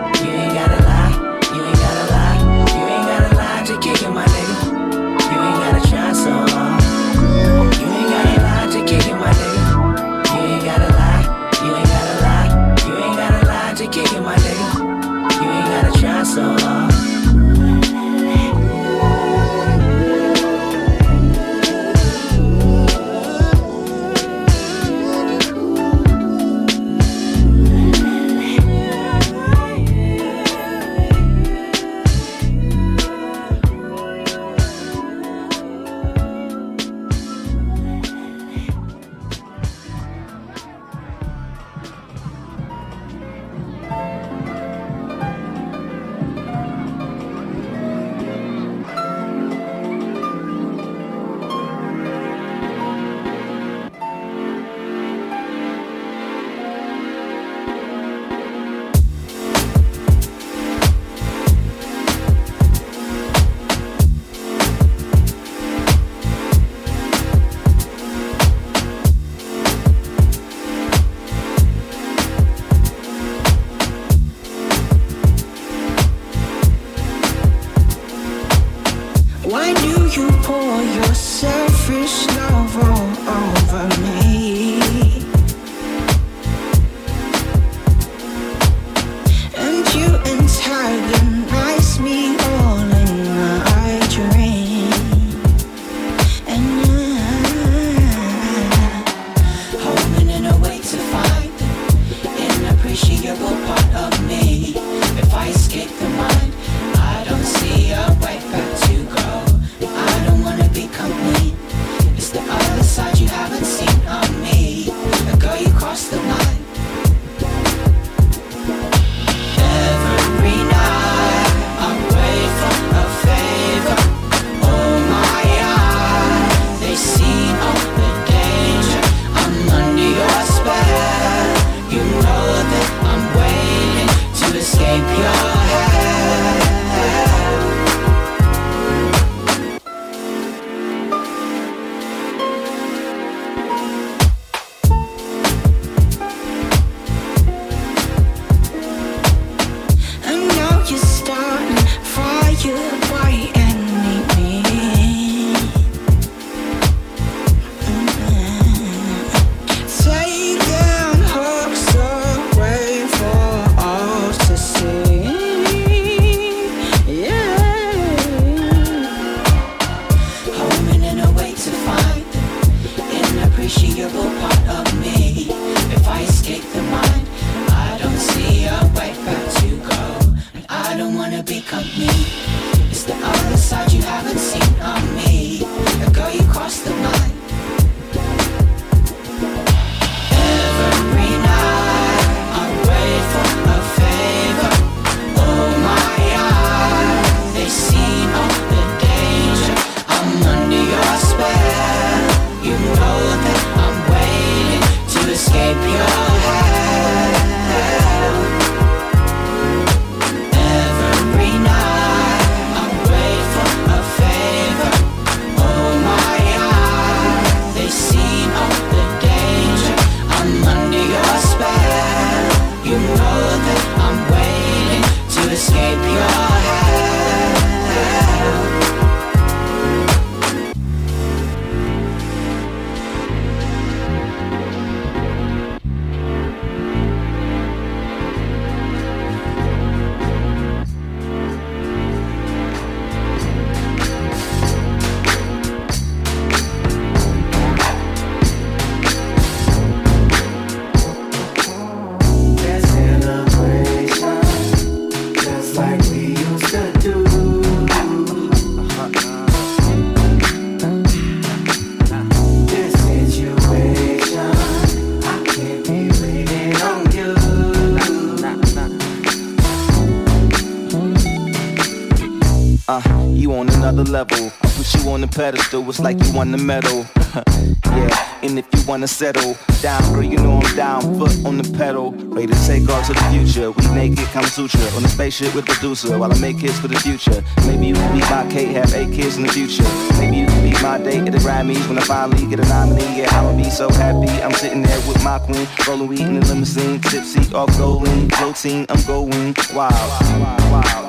[274.18, 274.50] level.
[274.62, 277.06] I put you on the pedestal, it's like you won the medal.
[277.94, 281.02] yeah, and if you wanna settle down, girl, you know I'm down.
[281.18, 283.70] Foot on the pedal, ready to take off to the future.
[283.70, 286.98] We naked, Kama Sutra on the spaceship with producer while I make kids for the
[286.98, 287.44] future.
[287.68, 289.86] Maybe you can be my Kate, have eight kids in the future.
[290.18, 293.20] Maybe you can be my date at the Grammys when I finally get a nominee.
[293.20, 294.30] Yeah, I'ma be so happy.
[294.42, 298.84] I'm sitting there with my queen, rolling weed in the limousine, tipsy off going, floating.
[298.88, 300.10] I'm going wild,
[300.42, 301.07] wild, wild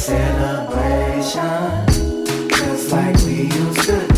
[0.00, 1.84] celebration,
[2.48, 4.09] just like we used to.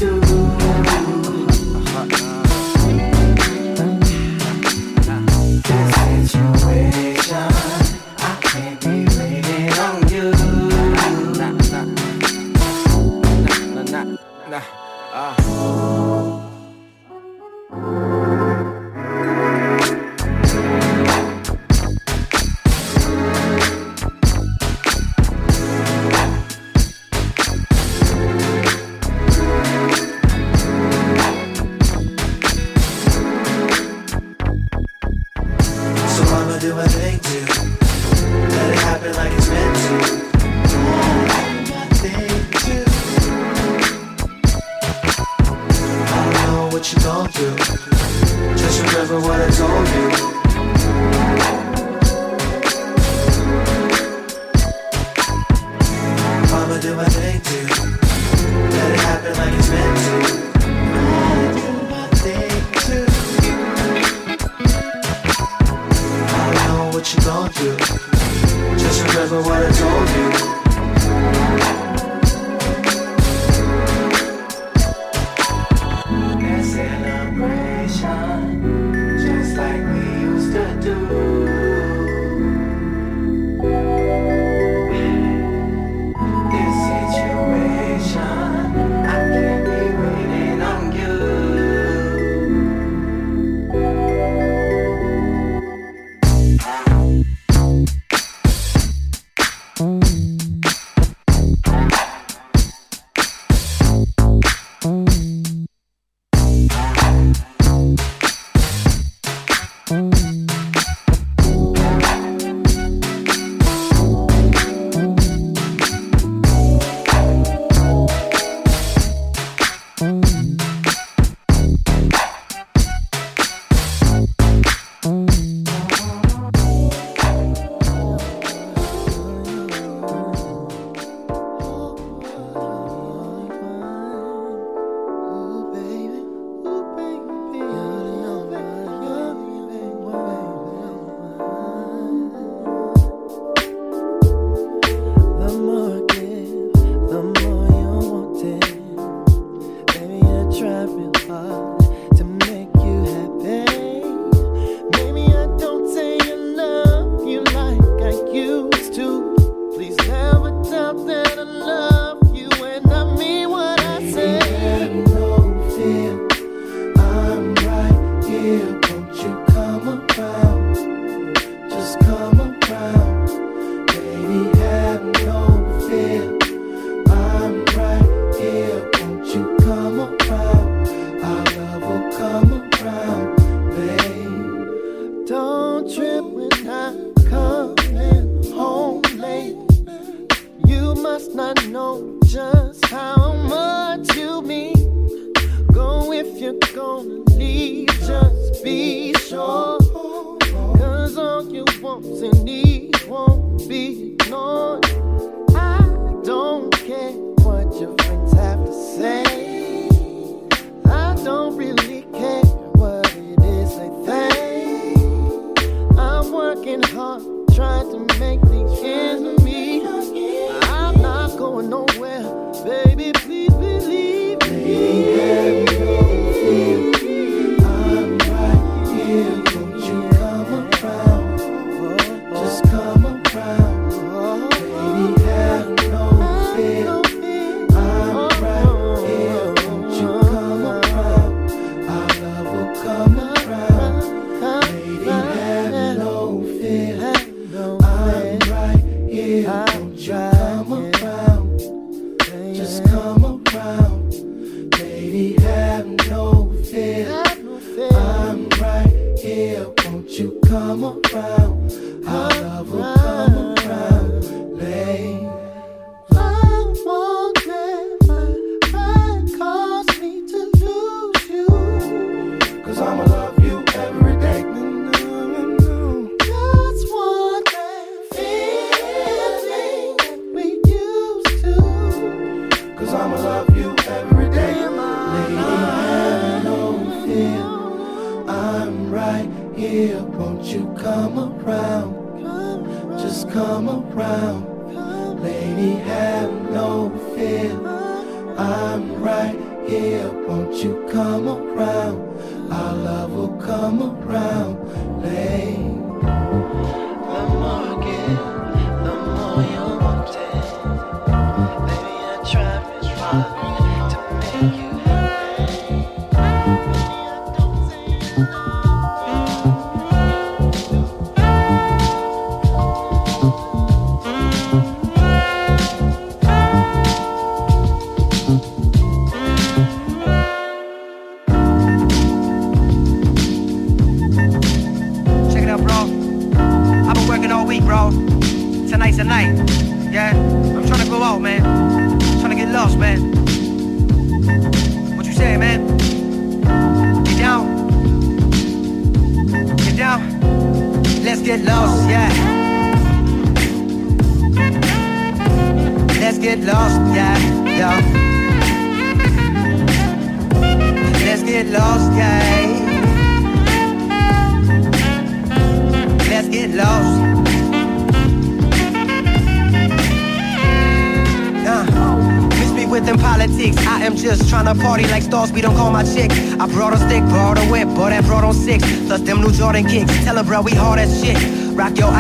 [202.22, 204.61] And needs won't be ignored.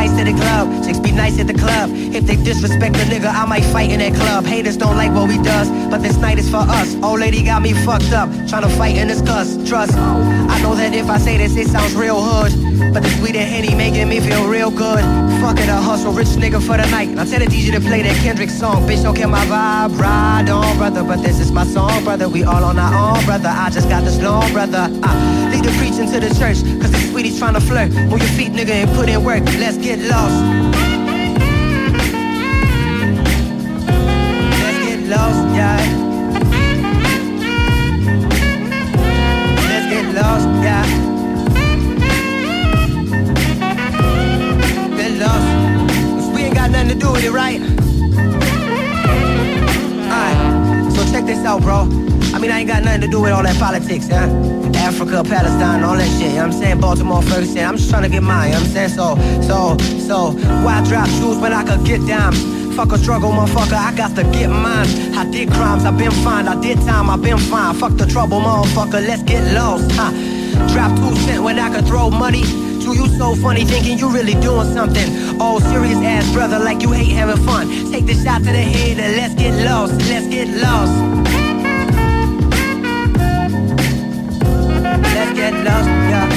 [0.02, 0.84] Ice to the club.
[0.84, 1.90] Chicks be nice at the club.
[2.18, 4.44] If they disrespect the nigga, I might fight in that club.
[4.44, 6.88] Haters don't like what we does, but this night is for us.
[7.02, 9.48] Old lady got me fucked up, trying to fight in this cuss.
[9.68, 9.94] Trust.
[9.94, 12.52] I know that if I say this, it sounds real hood.
[12.92, 15.04] But the sweet and henny making me feel real good.
[15.40, 17.08] Fuck it, a hustle, rich nigga for the night.
[17.08, 18.86] Now tell the DJ to play that Kendrick song.
[18.88, 19.98] Bitch, don't kill my vibe.
[19.98, 21.04] Ride on, brother.
[21.04, 22.28] But this is my song, brother.
[22.28, 23.50] We all on our own, brother.
[23.50, 24.88] I just got this long, brother.
[25.02, 25.41] Uh,
[25.78, 26.62] preaching to the church.
[26.80, 27.90] Cause the sweetie's trying to flirt.
[27.92, 29.44] Move your feet, nigga, and put in work.
[29.58, 30.34] Let's get lost.
[34.62, 36.01] Let's get lost, yeah.
[53.02, 54.30] To do with all that politics, huh?
[54.76, 56.80] Africa, Palestine, all that shit, you know what I'm saying?
[56.80, 58.90] Baltimore, Ferguson, I'm just trying to get mine, you know I'm saying?
[58.90, 60.18] So, so, so,
[60.62, 62.38] why drop shoes when I could get dimes?
[62.76, 64.86] Fuck a struggle, motherfucker, I got to get mine.
[65.14, 67.74] I did crimes, I been fined, I did time, I been fine.
[67.74, 70.10] Fuck the trouble, motherfucker, let's get lost, huh?
[70.72, 72.42] Drop two cent when I could throw money.
[72.82, 75.08] To you so funny, thinking you really doing something.
[75.40, 77.68] Oh, serious ass brother, like you hate having fun.
[77.92, 81.21] Take the shot to the head and let's get lost, let's get lost.
[85.42, 86.28] Get lost, yeah.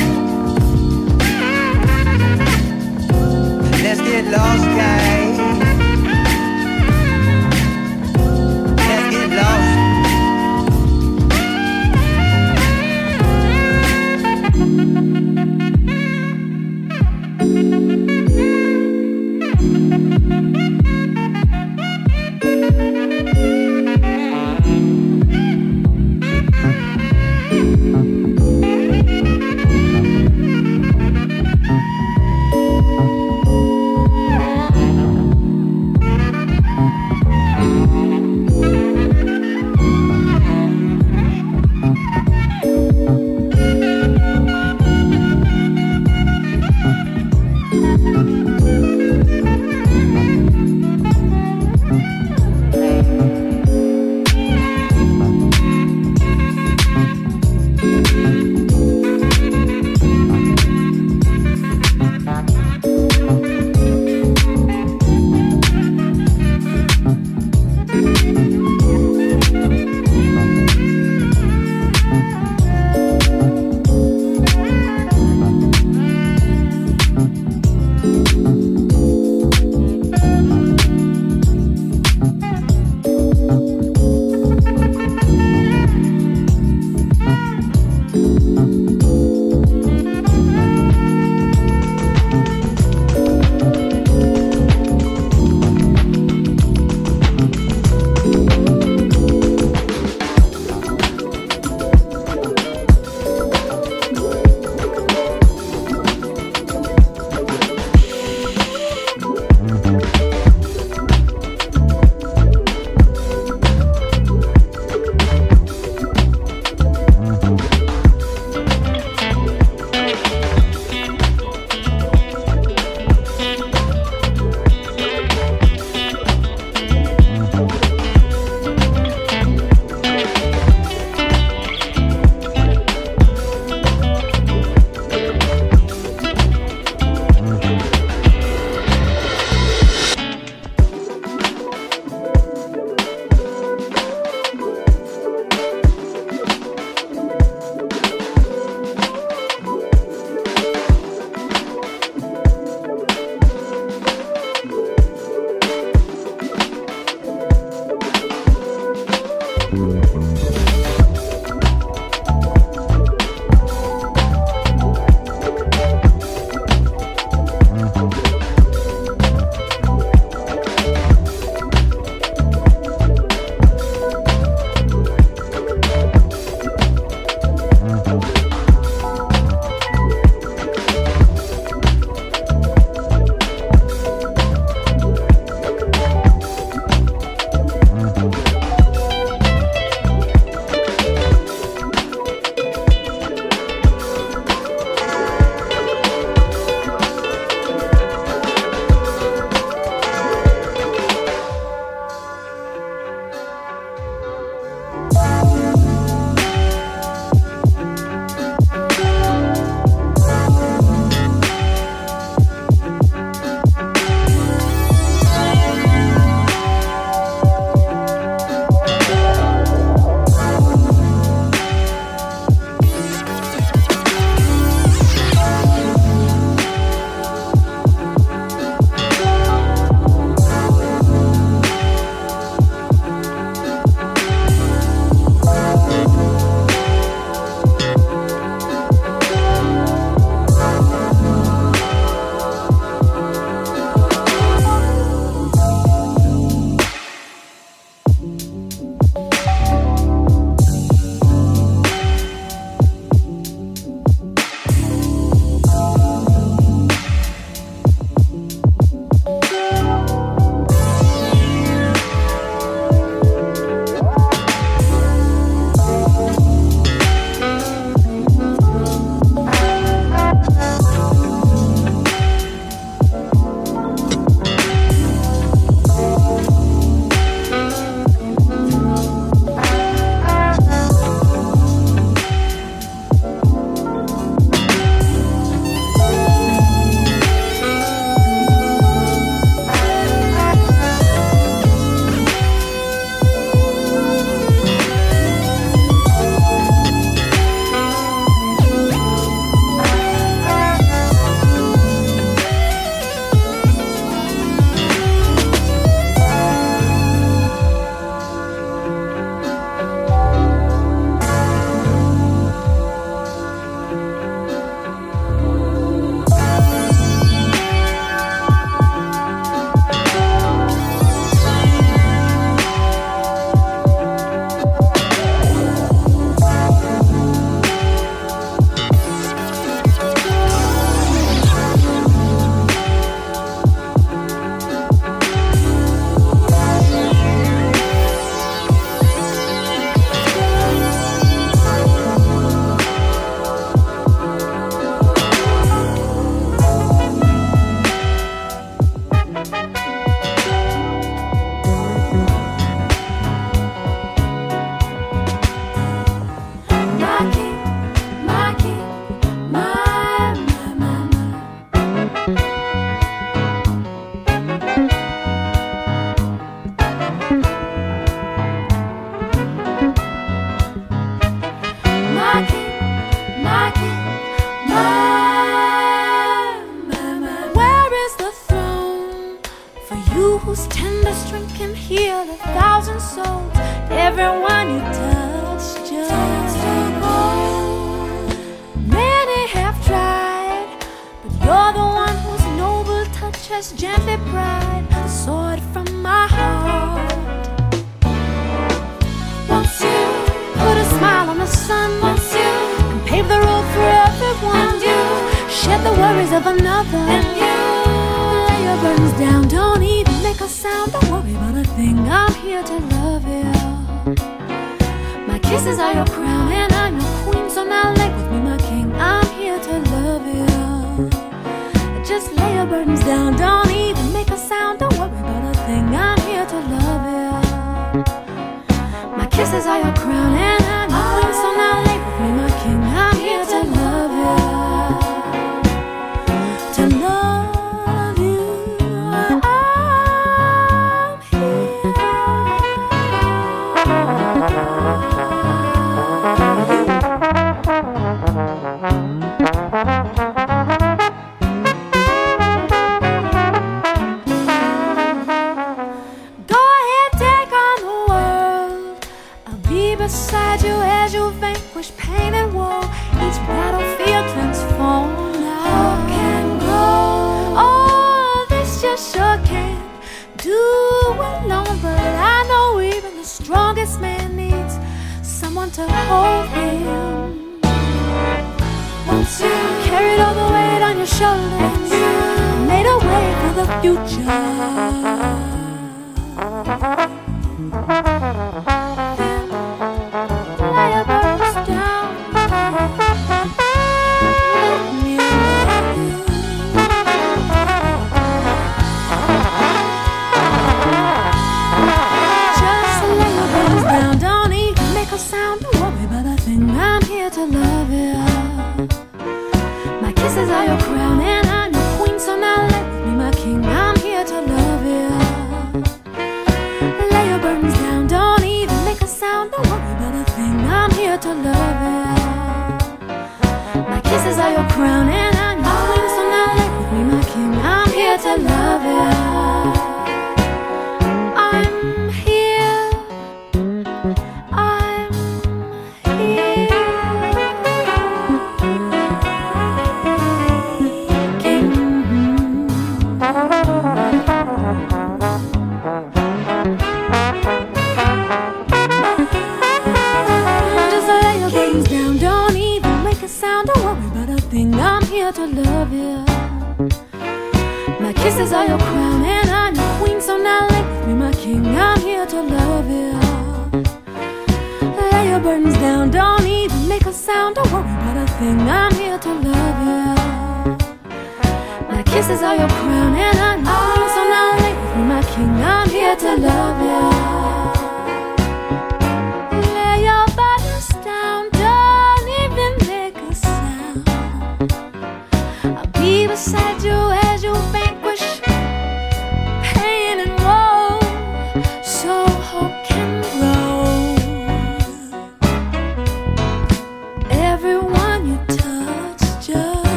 [3.83, 5.34] Let's get lost, yeah.